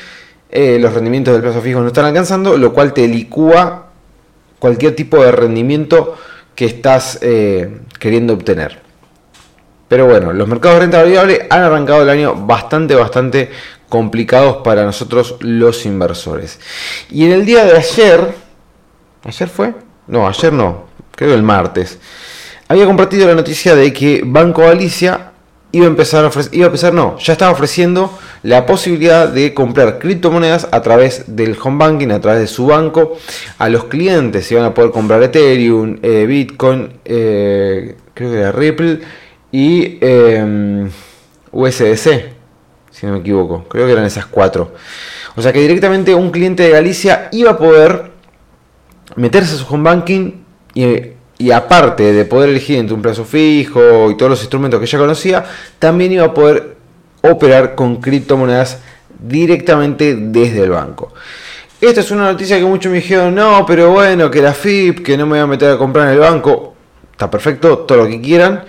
Eh, 0.50 0.78
los 0.80 0.94
rendimientos 0.94 1.34
del 1.34 1.42
plazo 1.42 1.60
fijo 1.60 1.80
no 1.80 1.88
están 1.88 2.06
alcanzando, 2.06 2.56
lo 2.56 2.72
cual 2.72 2.94
te 2.94 3.06
licúa 3.06 3.88
cualquier 4.58 4.96
tipo 4.96 5.22
de 5.22 5.30
rendimiento 5.30 6.16
que 6.54 6.64
estás 6.64 7.18
eh, 7.20 7.80
queriendo 7.98 8.32
obtener. 8.32 8.80
Pero 9.88 10.06
bueno, 10.06 10.32
los 10.32 10.48
mercados 10.48 10.76
de 10.76 10.80
renta 10.80 11.02
variable 11.02 11.46
han 11.50 11.64
arrancado 11.64 12.00
el 12.00 12.08
año 12.08 12.34
bastante, 12.34 12.94
bastante 12.94 13.50
complicados 13.92 14.62
para 14.64 14.86
nosotros 14.86 15.36
los 15.40 15.84
inversores. 15.84 16.58
Y 17.10 17.26
en 17.26 17.32
el 17.32 17.44
día 17.44 17.66
de 17.66 17.76
ayer, 17.76 18.34
¿ayer 19.22 19.48
fue? 19.50 19.74
No, 20.06 20.26
ayer 20.26 20.50
no, 20.50 20.84
creo 21.14 21.34
el 21.34 21.42
martes, 21.42 21.98
había 22.68 22.86
compartido 22.86 23.28
la 23.28 23.34
noticia 23.34 23.74
de 23.74 23.92
que 23.92 24.22
Banco 24.24 24.62
Galicia 24.62 25.32
iba 25.72 25.84
a 25.84 25.88
empezar 25.88 26.24
a 26.24 26.28
ofrecer, 26.28 26.54
iba 26.54 26.64
a 26.64 26.68
empezar, 26.68 26.94
no, 26.94 27.18
ya 27.18 27.34
estaba 27.34 27.52
ofreciendo 27.52 28.18
la 28.42 28.64
posibilidad 28.64 29.28
de 29.28 29.52
comprar 29.52 29.98
criptomonedas 29.98 30.68
a 30.72 30.80
través 30.80 31.36
del 31.36 31.54
home 31.62 31.76
banking, 31.76 32.12
a 32.12 32.20
través 32.22 32.40
de 32.40 32.46
su 32.46 32.64
banco, 32.64 33.18
a 33.58 33.68
los 33.68 33.84
clientes 33.84 34.50
iban 34.50 34.64
a 34.64 34.72
poder 34.72 34.90
comprar 34.90 35.22
Ethereum, 35.22 35.98
eh, 36.02 36.24
Bitcoin, 36.26 36.94
eh, 37.04 37.96
creo 38.14 38.30
que 38.30 38.38
era 38.38 38.52
Ripple 38.52 39.00
y 39.52 39.98
eh, 40.00 40.88
USDC 41.50 42.41
si 43.02 43.06
no 43.06 43.14
me 43.14 43.18
equivoco. 43.18 43.64
Creo 43.68 43.84
que 43.86 43.92
eran 43.92 44.04
esas 44.04 44.26
cuatro. 44.26 44.74
O 45.34 45.42
sea 45.42 45.52
que 45.52 45.58
directamente 45.58 46.14
un 46.14 46.30
cliente 46.30 46.62
de 46.62 46.70
Galicia 46.70 47.28
iba 47.32 47.50
a 47.50 47.58
poder 47.58 48.12
meterse 49.16 49.56
a 49.56 49.58
su 49.58 49.74
home 49.74 49.82
banking 49.82 50.44
y, 50.72 51.50
aparte 51.50 52.12
de 52.12 52.24
poder 52.24 52.50
elegir 52.50 52.78
entre 52.78 52.94
un 52.94 53.02
plazo 53.02 53.24
fijo 53.24 54.08
y 54.08 54.16
todos 54.16 54.30
los 54.30 54.40
instrumentos 54.42 54.78
que 54.78 54.86
ya 54.86 54.98
conocía, 54.98 55.44
también 55.80 56.12
iba 56.12 56.26
a 56.26 56.32
poder 56.32 56.76
operar 57.22 57.74
con 57.74 57.96
criptomonedas 57.96 58.78
directamente 59.18 60.14
desde 60.14 60.62
el 60.62 60.70
banco. 60.70 61.12
Esta 61.80 62.02
es 62.02 62.10
una 62.12 62.30
noticia 62.30 62.56
que 62.56 62.64
muchos 62.64 62.92
me 62.92 62.98
dijeron, 62.98 63.34
no, 63.34 63.66
pero 63.66 63.90
bueno, 63.90 64.30
que 64.30 64.40
la 64.40 64.52
FIP, 64.52 65.04
que 65.04 65.16
no 65.16 65.26
me 65.26 65.30
voy 65.30 65.40
a 65.40 65.46
meter 65.48 65.72
a 65.72 65.76
comprar 65.76 66.06
en 66.06 66.12
el 66.12 66.20
banco. 66.20 66.76
Está 67.10 67.28
perfecto, 67.28 67.78
todo 67.78 68.04
lo 68.04 68.06
que 68.06 68.20
quieran. 68.20 68.64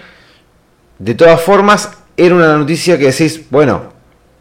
De 0.98 1.14
todas 1.14 1.40
formas, 1.40 1.92
era 2.18 2.34
una 2.34 2.58
noticia 2.58 2.98
que 2.98 3.06
decís, 3.12 3.42
bueno, 3.52 3.93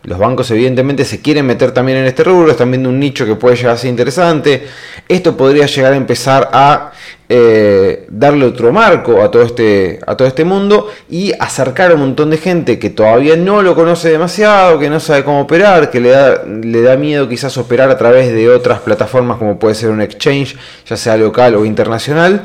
los 0.04 0.18
bancos 0.18 0.50
evidentemente 0.50 1.04
se 1.04 1.20
quieren 1.20 1.46
meter 1.46 1.70
también 1.70 1.98
en 1.98 2.06
este 2.06 2.24
rubro, 2.24 2.50
están 2.50 2.70
viendo 2.70 2.88
un 2.88 2.98
nicho 2.98 3.24
que 3.24 3.36
puede 3.36 3.54
llegar 3.54 3.74
a 3.74 3.78
ser 3.78 3.90
interesante. 3.90 4.66
Esto 5.08 5.36
podría 5.36 5.66
llegar 5.66 5.92
a 5.92 5.96
empezar 5.96 6.50
a 6.52 6.90
eh, 7.28 8.06
darle 8.10 8.46
otro 8.46 8.72
marco 8.72 9.22
a 9.22 9.30
todo, 9.30 9.42
este, 9.42 10.00
a 10.04 10.16
todo 10.16 10.26
este 10.26 10.44
mundo 10.44 10.90
y 11.08 11.32
acercar 11.38 11.92
a 11.92 11.94
un 11.94 12.00
montón 12.00 12.30
de 12.30 12.38
gente 12.38 12.80
que 12.80 12.90
todavía 12.90 13.36
no 13.36 13.62
lo 13.62 13.76
conoce 13.76 14.10
demasiado, 14.10 14.78
que 14.80 14.90
no 14.90 14.98
sabe 14.98 15.22
cómo 15.22 15.42
operar, 15.42 15.88
que 15.88 16.00
le 16.00 16.10
da, 16.10 16.42
le 16.44 16.82
da 16.82 16.96
miedo 16.96 17.28
quizás 17.28 17.56
operar 17.56 17.88
a 17.88 17.96
través 17.96 18.32
de 18.32 18.50
otras 18.50 18.80
plataformas 18.80 19.38
como 19.38 19.56
puede 19.58 19.76
ser 19.76 19.90
un 19.90 20.02
exchange, 20.02 20.56
ya 20.84 20.96
sea 20.96 21.16
local 21.16 21.54
o 21.54 21.64
internacional. 21.64 22.42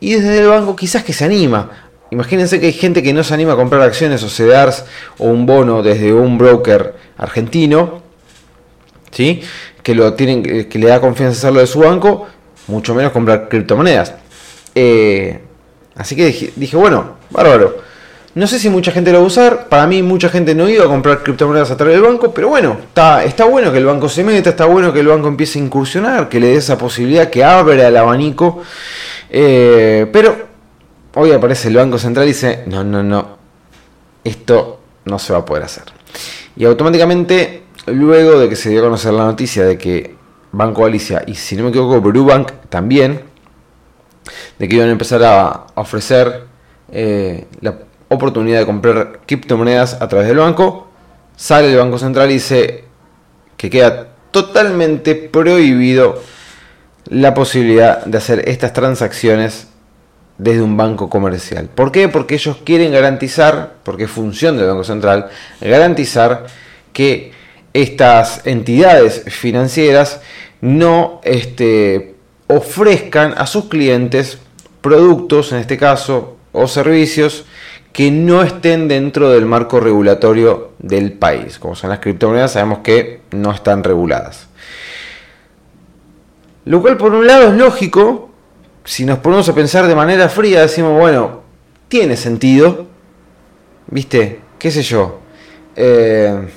Y 0.00 0.14
desde 0.14 0.40
el 0.40 0.48
banco 0.48 0.74
quizás 0.74 1.04
que 1.04 1.12
se 1.12 1.26
anima 1.26 1.83
Imagínense 2.14 2.60
que 2.60 2.66
hay 2.66 2.72
gente 2.72 3.02
que 3.02 3.12
no 3.12 3.24
se 3.24 3.34
anima 3.34 3.54
a 3.54 3.56
comprar 3.56 3.82
acciones 3.82 4.22
o 4.22 4.28
CEDARS 4.28 4.84
o 5.18 5.24
un 5.26 5.46
bono 5.46 5.82
desde 5.82 6.14
un 6.14 6.38
broker 6.38 6.94
argentino, 7.18 8.02
¿sí? 9.10 9.42
que, 9.82 9.96
lo 9.96 10.14
tienen, 10.14 10.68
que 10.68 10.78
le 10.78 10.86
da 10.86 11.00
confianza 11.00 11.36
hacerlo 11.38 11.58
de 11.58 11.66
su 11.66 11.80
banco, 11.80 12.28
mucho 12.68 12.94
menos 12.94 13.10
comprar 13.10 13.48
criptomonedas. 13.48 14.14
Eh, 14.76 15.40
así 15.96 16.14
que 16.14 16.52
dije, 16.54 16.76
bueno, 16.76 17.16
bárbaro. 17.30 17.82
No 18.36 18.46
sé 18.46 18.60
si 18.60 18.68
mucha 18.68 18.92
gente 18.92 19.10
lo 19.10 19.18
va 19.18 19.24
a 19.24 19.26
usar. 19.26 19.68
Para 19.68 19.86
mí, 19.86 20.02
mucha 20.02 20.28
gente 20.28 20.54
no 20.54 20.68
iba 20.68 20.84
a 20.84 20.88
comprar 20.88 21.22
criptomonedas 21.22 21.70
a 21.72 21.76
través 21.76 21.96
del 21.96 22.02
banco. 22.02 22.32
Pero 22.32 22.48
bueno, 22.48 22.78
está, 22.84 23.24
está 23.24 23.44
bueno 23.44 23.70
que 23.70 23.78
el 23.78 23.84
banco 23.84 24.08
se 24.08 24.24
meta. 24.24 24.50
Está 24.50 24.64
bueno 24.64 24.92
que 24.92 25.00
el 25.00 25.06
banco 25.06 25.28
empiece 25.28 25.60
a 25.60 25.62
incursionar. 25.62 26.28
Que 26.28 26.40
le 26.40 26.48
dé 26.48 26.56
esa 26.56 26.76
posibilidad. 26.76 27.30
Que 27.30 27.44
abra 27.44 27.86
el 27.86 27.96
abanico. 27.96 28.62
Eh, 29.30 30.08
pero 30.12 30.53
hoy 31.14 31.32
aparece 31.32 31.68
el 31.68 31.76
Banco 31.76 31.98
Central 31.98 32.26
y 32.26 32.28
dice, 32.28 32.64
no, 32.66 32.84
no, 32.84 33.02
no, 33.02 33.38
esto 34.22 34.80
no 35.04 35.18
se 35.18 35.32
va 35.32 35.40
a 35.40 35.44
poder 35.44 35.64
hacer. 35.64 35.84
Y 36.56 36.64
automáticamente, 36.64 37.64
luego 37.86 38.38
de 38.38 38.48
que 38.48 38.56
se 38.56 38.70
dio 38.70 38.80
a 38.80 38.84
conocer 38.84 39.12
la 39.12 39.24
noticia 39.24 39.64
de 39.64 39.78
que 39.78 40.14
Banco 40.52 40.82
Galicia 40.82 41.24
y 41.26 41.34
si 41.34 41.56
no 41.56 41.64
me 41.64 41.70
equivoco, 41.70 42.00
Brubank 42.00 42.52
también, 42.68 43.22
de 44.58 44.68
que 44.68 44.76
iban 44.76 44.88
a 44.88 44.92
empezar 44.92 45.22
a 45.24 45.66
ofrecer 45.74 46.44
eh, 46.92 47.46
la 47.60 47.78
oportunidad 48.08 48.60
de 48.60 48.66
comprar 48.66 49.20
criptomonedas 49.26 50.00
a 50.00 50.08
través 50.08 50.28
del 50.28 50.38
banco, 50.38 50.88
sale 51.36 51.72
el 51.72 51.78
Banco 51.78 51.98
Central 51.98 52.30
y 52.30 52.34
dice 52.34 52.84
que 53.56 53.70
queda 53.70 54.08
totalmente 54.30 55.14
prohibido 55.14 56.22
la 57.06 57.34
posibilidad 57.34 58.04
de 58.04 58.18
hacer 58.18 58.48
estas 58.48 58.72
transacciones 58.72 59.68
desde 60.38 60.62
un 60.62 60.76
banco 60.76 61.08
comercial. 61.08 61.68
¿Por 61.74 61.92
qué? 61.92 62.08
Porque 62.08 62.34
ellos 62.34 62.58
quieren 62.64 62.92
garantizar, 62.92 63.74
porque 63.82 64.04
es 64.04 64.10
función 64.10 64.56
del 64.56 64.66
Banco 64.66 64.84
Central, 64.84 65.28
garantizar 65.60 66.46
que 66.92 67.32
estas 67.72 68.46
entidades 68.46 69.24
financieras 69.26 70.20
no 70.60 71.20
este, 71.24 72.14
ofrezcan 72.46 73.34
a 73.36 73.46
sus 73.46 73.66
clientes 73.66 74.38
productos, 74.80 75.52
en 75.52 75.58
este 75.58 75.76
caso, 75.76 76.36
o 76.52 76.68
servicios 76.68 77.44
que 77.92 78.10
no 78.10 78.42
estén 78.42 78.88
dentro 78.88 79.30
del 79.30 79.46
marco 79.46 79.78
regulatorio 79.78 80.72
del 80.78 81.12
país. 81.12 81.58
Como 81.58 81.76
son 81.76 81.90
las 81.90 82.00
criptomonedas, 82.00 82.52
sabemos 82.52 82.80
que 82.80 83.20
no 83.30 83.52
están 83.52 83.84
reguladas. 83.84 84.48
Lo 86.64 86.80
cual 86.80 86.96
por 86.96 87.14
un 87.14 87.26
lado 87.26 87.48
es 87.48 87.54
lógico, 87.54 88.23
si 88.84 89.04
nos 89.04 89.18
ponemos 89.18 89.48
a 89.48 89.54
pensar 89.54 89.86
de 89.86 89.94
manera 89.94 90.28
fría, 90.28 90.60
decimos, 90.62 90.98
bueno, 90.98 91.42
tiene 91.88 92.16
sentido, 92.16 92.86
¿viste? 93.86 94.40
¿Qué 94.58 94.70
sé 94.70 94.82
yo? 94.82 95.20
Eh, 95.74 96.48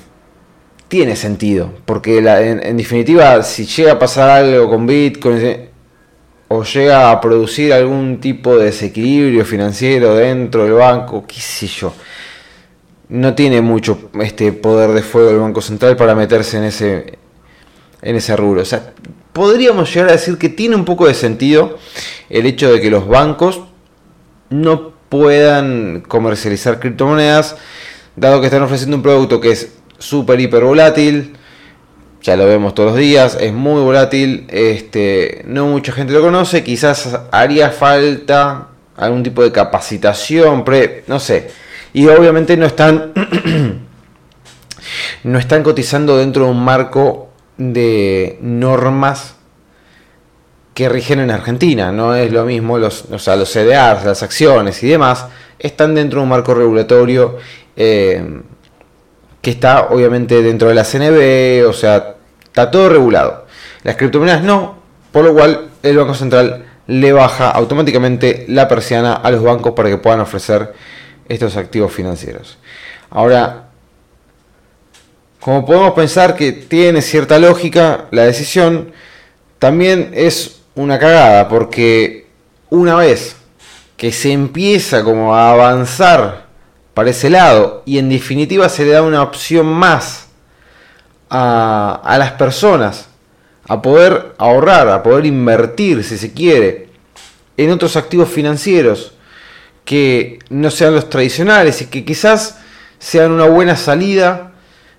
tiene 0.88 1.16
sentido, 1.16 1.72
porque 1.84 2.18
en, 2.18 2.76
definitiva, 2.76 3.42
si 3.42 3.66
llega 3.66 3.92
a 3.92 3.98
pasar 3.98 4.30
algo 4.30 4.70
con 4.70 4.86
Bitcoin 4.86 5.68
o 6.48 6.62
llega 6.64 7.10
a 7.10 7.20
producir 7.20 7.72
algún 7.72 8.20
tipo 8.20 8.56
de 8.56 8.66
desequilibrio 8.66 9.44
financiero 9.44 10.14
dentro 10.14 10.64
del 10.64 10.74
banco, 10.74 11.26
qué 11.26 11.40
sé 11.40 11.66
yo, 11.66 11.92
no 13.10 13.34
tiene 13.34 13.60
mucho 13.60 14.10
este 14.20 14.52
poder 14.52 14.92
de 14.92 15.02
fuego 15.02 15.30
el 15.30 15.38
Banco 15.38 15.60
Central 15.60 15.96
para 15.96 16.14
meterse 16.14 16.56
en 16.56 16.64
ese, 16.64 17.17
en 18.02 18.16
ese 18.16 18.36
rubro. 18.36 18.62
O 18.62 18.64
sea, 18.64 18.92
podríamos 19.32 19.92
llegar 19.92 20.10
a 20.10 20.12
decir 20.12 20.38
que 20.38 20.48
tiene 20.48 20.76
un 20.76 20.84
poco 20.84 21.06
de 21.06 21.14
sentido 21.14 21.78
el 22.28 22.46
hecho 22.46 22.72
de 22.72 22.80
que 22.80 22.90
los 22.90 23.06
bancos 23.06 23.62
no 24.50 24.92
puedan 25.08 26.02
comercializar 26.06 26.80
criptomonedas, 26.80 27.56
dado 28.16 28.40
que 28.40 28.46
están 28.46 28.62
ofreciendo 28.62 28.96
un 28.96 29.02
producto 29.02 29.40
que 29.40 29.52
es 29.52 29.72
súper 29.98 30.40
hiper 30.40 30.64
volátil, 30.64 31.34
ya 32.22 32.36
lo 32.36 32.46
vemos 32.46 32.74
todos 32.74 32.90
los 32.90 32.98
días, 32.98 33.38
es 33.40 33.52
muy 33.52 33.80
volátil, 33.80 34.46
este, 34.48 35.42
no 35.46 35.66
mucha 35.66 35.92
gente 35.92 36.12
lo 36.12 36.20
conoce, 36.20 36.64
quizás 36.64 37.18
haría 37.30 37.70
falta 37.70 38.68
algún 38.96 39.22
tipo 39.22 39.42
de 39.42 39.52
capacitación, 39.52 40.64
pre, 40.64 41.04
no 41.06 41.20
sé, 41.20 41.50
y 41.92 42.06
obviamente 42.08 42.56
no 42.56 42.66
están 42.66 43.12
no 45.24 45.38
están 45.38 45.62
cotizando 45.62 46.18
dentro 46.18 46.44
de 46.44 46.50
un 46.50 46.62
marco 46.62 47.27
de 47.58 48.38
normas 48.40 49.34
que 50.74 50.88
rigen 50.88 51.18
en 51.18 51.32
Argentina, 51.32 51.90
no 51.90 52.14
es 52.14 52.32
lo 52.32 52.44
mismo 52.44 52.78
los, 52.78 53.06
o 53.10 53.18
sea, 53.18 53.34
los 53.34 53.50
CDRs, 53.50 54.04
las 54.04 54.22
acciones 54.22 54.80
y 54.84 54.88
demás, 54.88 55.26
están 55.58 55.94
dentro 55.94 56.20
de 56.20 56.22
un 56.22 56.28
marco 56.28 56.54
regulatorio 56.54 57.36
eh, 57.76 58.40
que 59.42 59.50
está 59.50 59.88
obviamente 59.90 60.40
dentro 60.40 60.68
de 60.68 60.74
la 60.74 60.84
CNB, 60.84 61.68
o 61.68 61.72
sea, 61.72 62.14
está 62.44 62.70
todo 62.70 62.88
regulado. 62.88 63.46
Las 63.82 63.96
criptomonedas 63.96 64.42
no, 64.42 64.78
por 65.10 65.24
lo 65.24 65.34
cual 65.34 65.68
el 65.82 65.96
Banco 65.96 66.14
Central 66.14 66.64
le 66.86 67.12
baja 67.12 67.50
automáticamente 67.50 68.46
la 68.48 68.68
persiana 68.68 69.14
a 69.14 69.30
los 69.30 69.42
bancos 69.42 69.72
para 69.74 69.88
que 69.88 69.98
puedan 69.98 70.20
ofrecer 70.20 70.72
estos 71.28 71.56
activos 71.56 71.92
financieros. 71.92 72.58
Ahora, 73.10 73.67
como 75.40 75.64
podemos 75.64 75.92
pensar 75.92 76.34
que 76.34 76.52
tiene 76.52 77.02
cierta 77.02 77.38
lógica 77.38 78.06
la 78.10 78.24
decisión, 78.24 78.92
también 79.58 80.10
es 80.14 80.60
una 80.74 80.98
cagada, 80.98 81.48
porque 81.48 82.26
una 82.70 82.96
vez 82.96 83.36
que 83.96 84.12
se 84.12 84.32
empieza 84.32 85.02
como 85.02 85.34
a 85.34 85.50
avanzar 85.50 86.46
para 86.94 87.10
ese 87.10 87.30
lado 87.30 87.82
y 87.86 87.98
en 87.98 88.08
definitiva 88.08 88.68
se 88.68 88.84
le 88.84 88.92
da 88.92 89.02
una 89.02 89.22
opción 89.22 89.66
más 89.66 90.26
a, 91.30 92.00
a 92.04 92.18
las 92.18 92.32
personas 92.32 93.08
a 93.68 93.82
poder 93.82 94.34
ahorrar, 94.38 94.88
a 94.88 95.02
poder 95.02 95.26
invertir, 95.26 96.02
si 96.02 96.16
se 96.16 96.32
quiere, 96.32 96.88
en 97.56 97.70
otros 97.70 97.96
activos 97.96 98.28
financieros, 98.28 99.12
que 99.84 100.38
no 100.48 100.70
sean 100.70 100.94
los 100.94 101.10
tradicionales 101.10 101.82
y 101.82 101.86
que 101.86 102.04
quizás 102.04 102.58
sean 102.98 103.30
una 103.30 103.44
buena 103.44 103.76
salida 103.76 104.47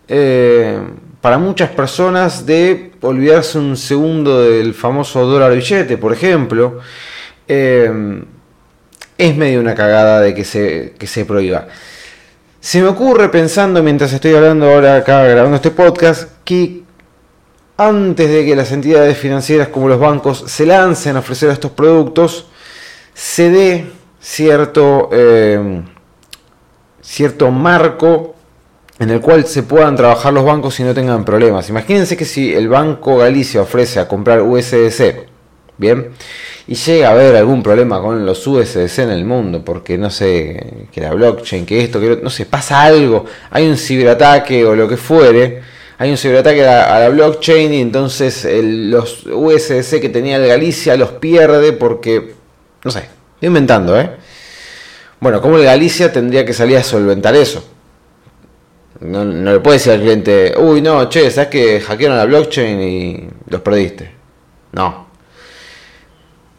eh, 0.09 0.77
para 1.21 1.37
muchas 1.37 1.69
personas 1.69 2.45
de 2.45 2.91
olvidarse 3.01 3.57
un 3.57 3.77
segundo 3.77 4.41
del 4.41 4.73
famoso 4.73 5.25
dólar 5.25 5.53
billete, 5.53 5.97
por 5.97 6.11
ejemplo. 6.11 6.79
Eh, 7.47 8.23
es 9.17 9.35
medio 9.35 9.59
una 9.59 9.75
cagada 9.75 10.21
de 10.21 10.33
que 10.33 10.45
se, 10.45 10.95
que 10.97 11.05
se 11.05 11.25
prohíba. 11.25 11.67
Se 12.61 12.81
me 12.81 12.87
ocurre 12.87 13.29
pensando 13.29 13.83
mientras 13.83 14.11
estoy 14.13 14.33
hablando 14.33 14.69
ahora 14.69 14.95
acá 14.95 15.23
grabando 15.25 15.57
este 15.57 15.71
podcast 15.71 16.29
que 16.43 16.83
antes 17.77 18.29
de 18.29 18.45
que 18.45 18.55
las 18.55 18.71
entidades 18.71 19.17
financieras 19.17 19.69
como 19.69 19.87
los 19.87 19.99
bancos 19.99 20.43
se 20.47 20.65
lancen 20.65 21.15
a 21.15 21.19
ofrecer 21.19 21.49
estos 21.49 21.71
productos, 21.71 22.47
se 23.13 23.49
dé 23.49 23.91
cierto, 24.19 25.09
eh, 25.11 25.81
cierto 27.01 27.51
marco 27.51 28.35
en 28.99 29.09
el 29.09 29.21
cual 29.21 29.45
se 29.47 29.63
puedan 29.63 29.95
trabajar 29.95 30.33
los 30.33 30.45
bancos 30.45 30.79
y 30.79 30.83
no 30.83 30.93
tengan 30.93 31.25
problemas. 31.25 31.69
Imagínense 31.69 32.17
que 32.17 32.25
si 32.25 32.53
el 32.53 32.67
Banco 32.67 33.17
Galicia 33.17 33.61
ofrece 33.61 33.99
a 33.99 34.07
comprar 34.07 34.41
USDC, 34.41 35.27
bien, 35.77 36.09
y 36.67 36.75
llega 36.75 37.07
a 37.07 37.11
haber 37.11 37.35
algún 37.35 37.63
problema 37.63 38.01
con 38.01 38.25
los 38.25 38.45
USDC 38.45 38.99
en 38.99 39.11
el 39.11 39.25
mundo, 39.25 39.63
porque 39.63 39.97
no 39.97 40.09
sé, 40.09 40.87
que 40.91 41.01
la 41.01 41.13
blockchain, 41.13 41.65
que 41.65 41.83
esto, 41.83 41.99
que 41.99 42.19
no 42.21 42.29
sé, 42.29 42.45
pasa 42.45 42.83
algo, 42.83 43.25
hay 43.49 43.67
un 43.67 43.77
ciberataque 43.77 44.65
o 44.65 44.75
lo 44.75 44.87
que 44.87 44.97
fuere, 44.97 45.61
hay 45.97 46.11
un 46.11 46.17
ciberataque 46.17 46.67
a, 46.67 46.99
la 46.99 47.09
blockchain 47.09 47.73
y 47.73 47.81
entonces 47.81 48.47
los 48.63 49.25
USDC 49.25 50.01
que 50.01 50.09
tenía 50.09 50.35
el 50.35 50.47
Galicia 50.47 50.95
los 50.95 51.11
pierde 51.13 51.71
porque, 51.73 52.33
no 52.83 52.91
sé, 52.91 53.19
Estoy 53.39 53.47
inventando, 53.47 53.97
¿eh? 53.97 54.17
Bueno, 55.21 55.41
¿cómo 55.41 55.55
el 55.55 55.63
Galicia 55.63 56.11
tendría 56.11 56.43
que 56.43 56.51
salir 56.51 56.75
a 56.75 56.83
solventar 56.83 57.33
eso? 57.37 57.63
No, 59.01 59.23
le 59.23 59.59
puede 59.61 59.77
decir 59.77 59.93
al 59.93 60.01
cliente, 60.01 60.53
uy, 60.57 60.81
no, 60.81 61.07
che, 61.07 61.31
¿sabes 61.31 61.49
que 61.49 61.79
hackearon 61.79 62.17
la 62.17 62.25
blockchain 62.25 62.81
y 62.81 63.29
los 63.47 63.61
perdiste? 63.61 64.11
No. 64.73 65.07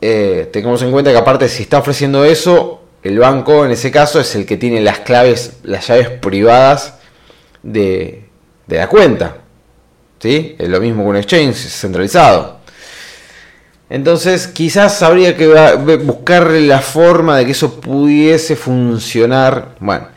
Eh, 0.01 0.49
tengamos 0.51 0.81
en 0.83 0.91
cuenta 0.91 1.11
que 1.11 1.19
aparte 1.19 1.49
si 1.49 1.65
está 1.65 1.79
ofreciendo 1.79 2.25
eso, 2.25 2.83
el 3.03 3.19
banco 3.19 3.65
en 3.67 3.73
ese 3.73 3.91
caso 3.91 4.21
es 4.21 4.35
el 4.35 4.47
que 4.47 4.57
tiene 4.57 4.81
las 4.81 5.01
claves, 5.01 5.59
las 5.65 5.87
llaves 5.87 6.09
privadas 6.09 6.95
de, 7.63 8.25
de 8.67 8.77
la 8.77 8.89
cuenta. 8.89 9.37
¿Sí? 10.19 10.55
Es 10.59 10.69
lo 10.69 10.81
mismo 10.81 11.03
que 11.03 11.09
un 11.11 11.17
exchange 11.17 11.57
centralizado. 11.57 12.61
Entonces 13.91 14.47
quizás 14.47 15.03
habría 15.03 15.37
que 15.37 15.49
buscar 16.05 16.51
la 16.51 16.81
forma 16.81 17.39
de 17.39 17.47
que 17.47 17.53
eso 17.53 17.81
pudiese 17.81 18.55
funcionar. 18.55 19.75
Bueno, 19.81 20.09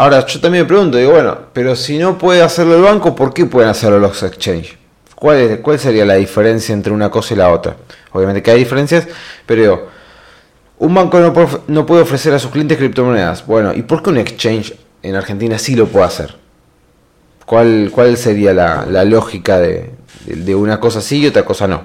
ahora 0.00 0.24
yo 0.24 0.40
también 0.40 0.64
me 0.64 0.68
pregunto, 0.68 0.96
digo, 0.96 1.12
bueno, 1.12 1.36
pero 1.52 1.76
si 1.76 1.98
no 1.98 2.16
puede 2.16 2.40
hacerlo 2.40 2.74
el 2.74 2.82
banco, 2.82 3.14
¿por 3.14 3.34
qué 3.34 3.44
pueden 3.44 3.68
hacerlo 3.68 3.98
los 3.98 4.22
exchanges? 4.22 4.78
¿Cuál, 5.14 5.60
¿Cuál 5.60 5.78
sería 5.78 6.06
la 6.06 6.14
diferencia 6.14 6.72
entre 6.72 6.90
una 6.90 7.10
cosa 7.10 7.34
y 7.34 7.36
la 7.36 7.50
otra? 7.50 7.76
Obviamente 8.12 8.42
que 8.42 8.50
hay 8.50 8.58
diferencias, 8.60 9.06
pero 9.44 9.60
digo, 9.60 9.88
un 10.78 10.94
banco 10.94 11.20
no 11.68 11.84
puede, 11.84 12.00
ofrecer 12.00 12.32
a 12.32 12.38
sus 12.38 12.50
clientes 12.50 12.78
criptomonedas. 12.78 13.44
Bueno, 13.44 13.74
¿y 13.74 13.82
por 13.82 14.02
qué 14.02 14.08
un 14.08 14.16
exchange 14.16 14.74
en 15.02 15.16
Argentina 15.16 15.58
sí 15.58 15.76
lo 15.76 15.86
puede 15.86 16.06
hacer? 16.06 16.34
¿Cuál, 17.44 17.90
cuál 17.92 18.16
sería 18.16 18.54
la, 18.54 19.04
lógica 19.04 19.58
de, 19.58 19.90
de 20.24 20.54
una 20.54 20.80
cosa 20.80 21.02
sí 21.02 21.18
y 21.18 21.26
otra 21.26 21.44
cosa 21.44 21.68
no? 21.68 21.82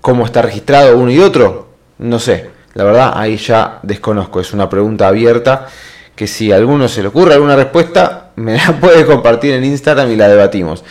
¿Cómo 0.00 0.24
está 0.24 0.42
registrado 0.42 0.98
uno 0.98 1.12
y 1.12 1.20
otro? 1.20 1.68
No 1.98 2.18
sé. 2.18 2.50
La 2.74 2.82
verdad, 2.82 3.12
ahí 3.14 3.36
ya 3.36 3.78
desconozco. 3.84 4.40
Es 4.40 4.52
una 4.52 4.68
pregunta 4.68 5.06
abierta 5.06 5.68
que 6.14 6.26
si 6.26 6.52
a 6.52 6.56
alguno 6.56 6.88
se 6.88 7.02
le 7.02 7.08
ocurre 7.08 7.34
alguna 7.34 7.56
respuesta, 7.56 8.30
me 8.36 8.56
la 8.56 8.76
puede 8.80 9.04
compartir 9.04 9.54
en 9.54 9.64
Instagram 9.64 10.10
y 10.10 10.16
la 10.16 10.28
debatimos. 10.28 10.84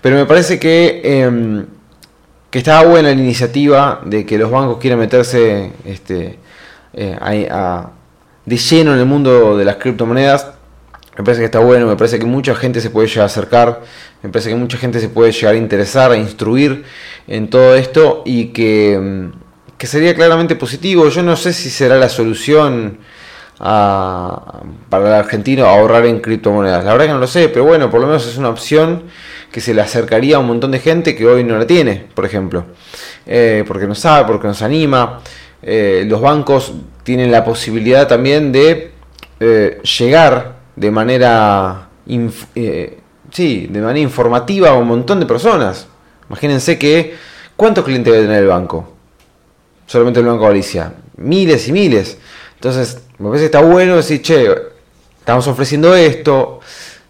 Pero 0.00 0.16
me 0.16 0.26
parece 0.26 0.58
que, 0.58 1.00
eh, 1.04 1.64
que 2.50 2.58
estaba 2.58 2.88
buena 2.88 3.10
la 3.10 3.20
iniciativa 3.20 4.00
de 4.04 4.24
que 4.24 4.38
los 4.38 4.50
bancos 4.50 4.78
quieran 4.78 4.98
meterse 4.98 5.72
este, 5.84 6.38
eh, 6.94 7.16
a, 7.20 7.90
de 8.44 8.56
lleno 8.56 8.94
en 8.94 9.00
el 9.00 9.06
mundo 9.06 9.56
de 9.56 9.64
las 9.64 9.76
criptomonedas. 9.76 10.52
Me 11.18 11.24
parece 11.24 11.40
que 11.40 11.46
está 11.46 11.58
bueno, 11.58 11.86
me 11.86 11.96
parece 11.96 12.18
que 12.18 12.24
mucha 12.24 12.54
gente 12.54 12.80
se 12.80 12.88
puede 12.88 13.08
llegar 13.08 13.24
a 13.24 13.26
acercar, 13.26 13.82
me 14.22 14.30
parece 14.30 14.48
que 14.48 14.56
mucha 14.56 14.78
gente 14.78 15.00
se 15.00 15.10
puede 15.10 15.32
llegar 15.32 15.54
a 15.54 15.58
interesar, 15.58 16.12
a 16.12 16.16
instruir 16.16 16.84
en 17.26 17.50
todo 17.50 17.74
esto 17.74 18.22
y 18.24 18.46
que, 18.46 18.98
mm, 18.98 19.76
que 19.76 19.86
sería 19.86 20.14
claramente 20.14 20.56
positivo. 20.56 21.08
Yo 21.10 21.22
no 21.22 21.36
sé 21.36 21.52
si 21.52 21.68
será 21.68 21.96
la 21.96 22.08
solución 22.08 22.98
para 23.60 25.06
el 25.06 25.12
argentino 25.12 25.66
ahorrar 25.66 26.06
en 26.06 26.20
criptomonedas. 26.20 26.84
La 26.84 26.92
verdad 26.92 27.06
que 27.06 27.12
no 27.12 27.18
lo 27.18 27.26
sé, 27.26 27.50
pero 27.50 27.64
bueno, 27.64 27.90
por 27.90 28.00
lo 28.00 28.06
menos 28.06 28.26
es 28.26 28.38
una 28.38 28.48
opción 28.48 29.04
que 29.52 29.60
se 29.60 29.74
le 29.74 29.82
acercaría 29.82 30.36
a 30.36 30.38
un 30.38 30.46
montón 30.46 30.70
de 30.70 30.78
gente 30.78 31.14
que 31.14 31.26
hoy 31.26 31.44
no 31.44 31.58
la 31.58 31.66
tiene, 31.66 32.06
por 32.14 32.24
ejemplo. 32.24 32.64
Eh, 33.26 33.64
porque 33.66 33.86
no 33.86 33.94
sabe, 33.94 34.26
porque 34.26 34.46
nos 34.46 34.62
anima. 34.62 35.20
Eh, 35.62 36.04
los 36.06 36.22
bancos 36.22 36.72
tienen 37.02 37.30
la 37.30 37.44
posibilidad 37.44 38.08
también 38.08 38.50
de 38.50 38.92
eh, 39.40 39.80
llegar 39.82 40.56
de 40.74 40.90
manera 40.90 41.88
sí, 43.30 43.68
de 43.70 43.80
manera 43.80 44.00
informativa 44.00 44.70
a 44.70 44.74
un 44.74 44.88
montón 44.88 45.20
de 45.20 45.26
personas. 45.26 45.86
Imagínense 46.28 46.78
que, 46.78 47.14
¿cuántos 47.56 47.84
clientes 47.84 48.10
debe 48.12 48.24
tener 48.24 48.42
el 48.42 48.48
banco? 48.48 48.94
Solamente 49.86 50.20
el 50.20 50.26
Banco 50.26 50.44
Galicia. 50.44 50.94
Miles 51.16 51.68
y 51.68 51.72
miles. 51.72 52.16
Entonces, 52.54 53.02
me 53.20 53.28
parece 53.28 53.42
que 53.42 53.56
está 53.56 53.60
bueno 53.60 53.96
decir, 53.96 54.22
che, 54.22 54.48
estamos 55.18 55.46
ofreciendo 55.46 55.94
esto, 55.94 56.60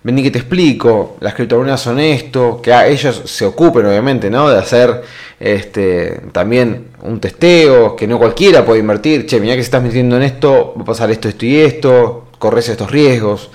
vení 0.02 0.22
que 0.24 0.32
te 0.32 0.38
explico, 0.38 1.16
las 1.20 1.34
criptomonedas 1.34 1.80
son 1.80 2.00
esto, 2.00 2.60
que 2.60 2.72
ellos 2.88 3.22
se 3.26 3.44
ocupen 3.44 3.86
obviamente, 3.86 4.28
¿no? 4.28 4.50
De 4.50 4.58
hacer 4.58 5.02
este, 5.38 6.20
también 6.32 6.88
un 7.02 7.20
testeo, 7.20 7.94
que 7.94 8.08
no 8.08 8.18
cualquiera 8.18 8.64
puede 8.64 8.80
invertir, 8.80 9.24
che, 9.24 9.38
mira 9.38 9.54
que 9.54 9.62
si 9.62 9.66
estás 9.66 9.82
metiendo 9.82 10.16
en 10.16 10.22
esto, 10.22 10.74
va 10.76 10.82
a 10.82 10.84
pasar 10.84 11.12
esto, 11.12 11.28
esto 11.28 11.46
y 11.46 11.60
esto, 11.60 12.26
corres 12.38 12.68
estos 12.68 12.90
riesgos. 12.90 13.50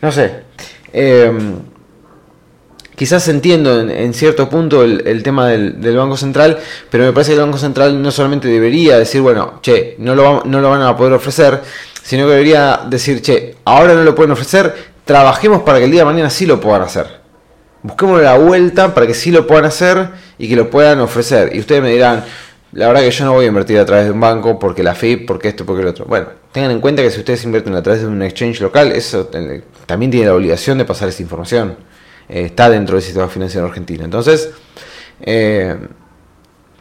No 0.00 0.12
sé. 0.12 0.44
Eh, 0.92 1.32
quizás 3.00 3.26
entiendo 3.28 3.80
en, 3.80 4.12
cierto 4.12 4.50
punto 4.50 4.82
el, 4.82 5.22
tema 5.22 5.48
del, 5.48 5.96
Banco 5.96 6.18
Central, 6.18 6.58
pero 6.90 7.04
me 7.04 7.14
parece 7.14 7.30
que 7.30 7.36
el 7.36 7.40
Banco 7.46 7.56
Central 7.56 8.02
no 8.02 8.10
solamente 8.10 8.46
debería 8.46 8.98
decir, 8.98 9.22
bueno, 9.22 9.60
che, 9.62 9.94
no 9.96 10.14
lo, 10.14 10.42
no 10.44 10.60
lo 10.60 10.68
van 10.68 10.82
a 10.82 10.94
poder 10.94 11.14
ofrecer, 11.14 11.62
sino 12.02 12.26
que 12.26 12.32
debería 12.32 12.82
decir, 12.90 13.22
che, 13.22 13.56
ahora 13.64 13.94
no 13.94 14.04
lo 14.04 14.14
pueden 14.14 14.32
ofrecer, 14.32 14.74
trabajemos 15.06 15.62
para 15.62 15.78
que 15.78 15.86
el 15.86 15.92
día 15.92 16.02
de 16.02 16.04
mañana 16.04 16.28
sí 16.28 16.44
lo 16.44 16.60
puedan 16.60 16.82
hacer. 16.82 17.06
Busquemos 17.82 18.20
la 18.20 18.36
vuelta 18.36 18.92
para 18.92 19.06
que 19.06 19.14
sí 19.14 19.30
lo 19.30 19.46
puedan 19.46 19.64
hacer 19.64 20.10
y 20.36 20.46
que 20.50 20.56
lo 20.56 20.68
puedan 20.68 21.00
ofrecer. 21.00 21.56
Y 21.56 21.60
ustedes 21.60 21.80
me 21.80 21.92
dirán, 21.92 22.22
la 22.72 22.88
verdad 22.88 23.00
que 23.00 23.12
yo 23.12 23.24
no 23.24 23.32
voy 23.32 23.46
a 23.46 23.48
invertir 23.48 23.78
a 23.78 23.86
través 23.86 24.04
de 24.04 24.10
un 24.10 24.20
banco 24.20 24.58
porque 24.58 24.82
la 24.82 24.94
FIP, 24.94 25.26
porque 25.26 25.48
esto, 25.48 25.64
porque 25.64 25.80
el 25.80 25.88
otro. 25.88 26.04
Bueno, 26.04 26.26
tengan 26.52 26.70
en 26.70 26.82
cuenta 26.82 27.00
que 27.00 27.10
si 27.10 27.20
ustedes 27.20 27.42
invierten 27.44 27.74
a 27.76 27.82
través 27.82 28.02
de 28.02 28.08
un 28.08 28.20
exchange 28.20 28.60
local, 28.60 28.92
eso 28.92 29.30
eh, 29.32 29.62
también 29.86 30.10
tiene 30.10 30.26
la 30.26 30.34
obligación 30.34 30.76
de 30.76 30.84
pasar 30.84 31.08
esa 31.08 31.22
información. 31.22 31.88
Eh, 32.30 32.44
está 32.44 32.70
dentro 32.70 32.94
del 32.94 33.02
sistema 33.02 33.28
financiero 33.28 33.66
argentino. 33.66 34.04
Entonces, 34.04 34.50
eh, 35.20 35.76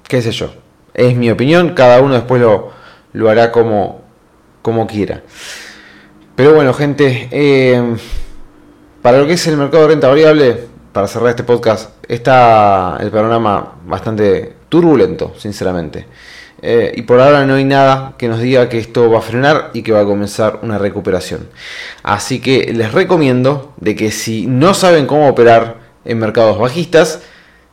qué 0.07 0.21
sé 0.21 0.31
yo. 0.31 0.53
Es 0.93 1.15
mi 1.15 1.31
opinión, 1.31 1.73
cada 1.73 2.01
uno 2.01 2.13
después 2.13 2.39
lo, 2.39 2.71
lo 3.13 3.29
hará 3.29 3.51
como, 3.51 4.01
como 4.61 4.85
quiera. 4.85 5.23
Pero 6.35 6.53
bueno, 6.53 6.71
gente, 6.73 7.27
eh, 7.31 7.95
para 9.01 9.17
lo 9.17 9.25
que 9.25 9.33
es 9.33 9.47
el 9.47 9.57
mercado 9.57 9.83
de 9.83 9.89
renta 9.89 10.07
variable, 10.07 10.67
para 10.93 11.07
cerrar 11.07 11.29
este 11.29 11.43
podcast, 11.43 11.91
está 12.07 12.97
el 12.99 13.09
panorama 13.09 13.73
bastante 13.85 14.53
turbulento, 14.69 15.33
sinceramente. 15.37 16.05
Eh, 16.61 16.93
y 16.95 17.03
por 17.03 17.21
ahora 17.21 17.45
no 17.45 17.55
hay 17.55 17.63
nada 17.63 18.15
que 18.17 18.27
nos 18.27 18.39
diga 18.39 18.67
que 18.69 18.79
esto 18.79 19.09
va 19.09 19.19
a 19.19 19.21
frenar 19.21 19.71
y 19.73 19.81
que 19.81 19.91
va 19.91 20.01
a 20.01 20.05
comenzar 20.05 20.59
una 20.61 20.77
recuperación. 20.77 21.49
Así 22.03 22.39
que 22.39 22.73
les 22.73 22.91
recomiendo 22.91 23.73
de 23.77 23.95
que 23.95 24.11
si 24.11 24.47
no 24.47 24.73
saben 24.73 25.05
cómo 25.05 25.29
operar 25.29 25.77
en 26.05 26.19
mercados 26.19 26.57
bajistas, 26.59 27.21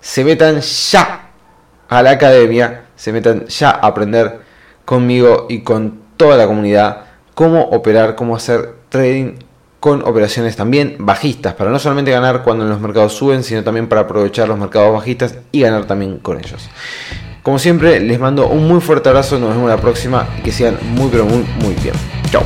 se 0.01 0.25
metan 0.25 0.61
ya 0.61 1.31
a 1.89 2.03
la 2.03 2.11
academia, 2.11 2.85
se 2.97 3.13
metan 3.13 3.47
ya 3.47 3.71
a 3.71 3.87
aprender 3.87 4.41
conmigo 4.85 5.47
y 5.49 5.61
con 5.61 6.01
toda 6.17 6.37
la 6.37 6.47
comunidad 6.47 7.07
cómo 7.35 7.63
operar, 7.65 8.15
cómo 8.15 8.35
hacer 8.35 8.77
trading 8.89 9.35
con 9.79 10.03
operaciones 10.03 10.57
también 10.57 10.97
bajistas, 10.99 11.55
para 11.55 11.71
no 11.71 11.79
solamente 11.79 12.11
ganar 12.11 12.43
cuando 12.43 12.65
los 12.65 12.81
mercados 12.81 13.13
suben, 13.13 13.45
sino 13.45 13.63
también 13.63 13.89
para 13.89 14.01
aprovechar 14.01 14.49
los 14.49 14.59
mercados 14.59 14.93
bajistas 14.93 15.39
y 15.53 15.61
ganar 15.61 15.85
también 15.85 16.19
con 16.19 16.39
ellos. 16.39 16.69
Como 17.47 17.61
siempre, 17.61 18.01
les 18.01 18.19
mando 18.19 18.49
un 18.49 18.67
muy 18.67 18.81
fuerte 18.81 19.09
abrazo, 19.09 19.39
nos 19.39 19.51
vemos 19.51 19.69
la 19.69 19.77
próxima 19.77 20.27
y 20.37 20.43
que 20.43 20.51
sean 20.51 20.79
muy 20.83 21.09
pero 21.13 21.27
muy 21.27 21.47
muy 21.63 21.75
bien. 21.75 21.95
Chao. 22.29 22.43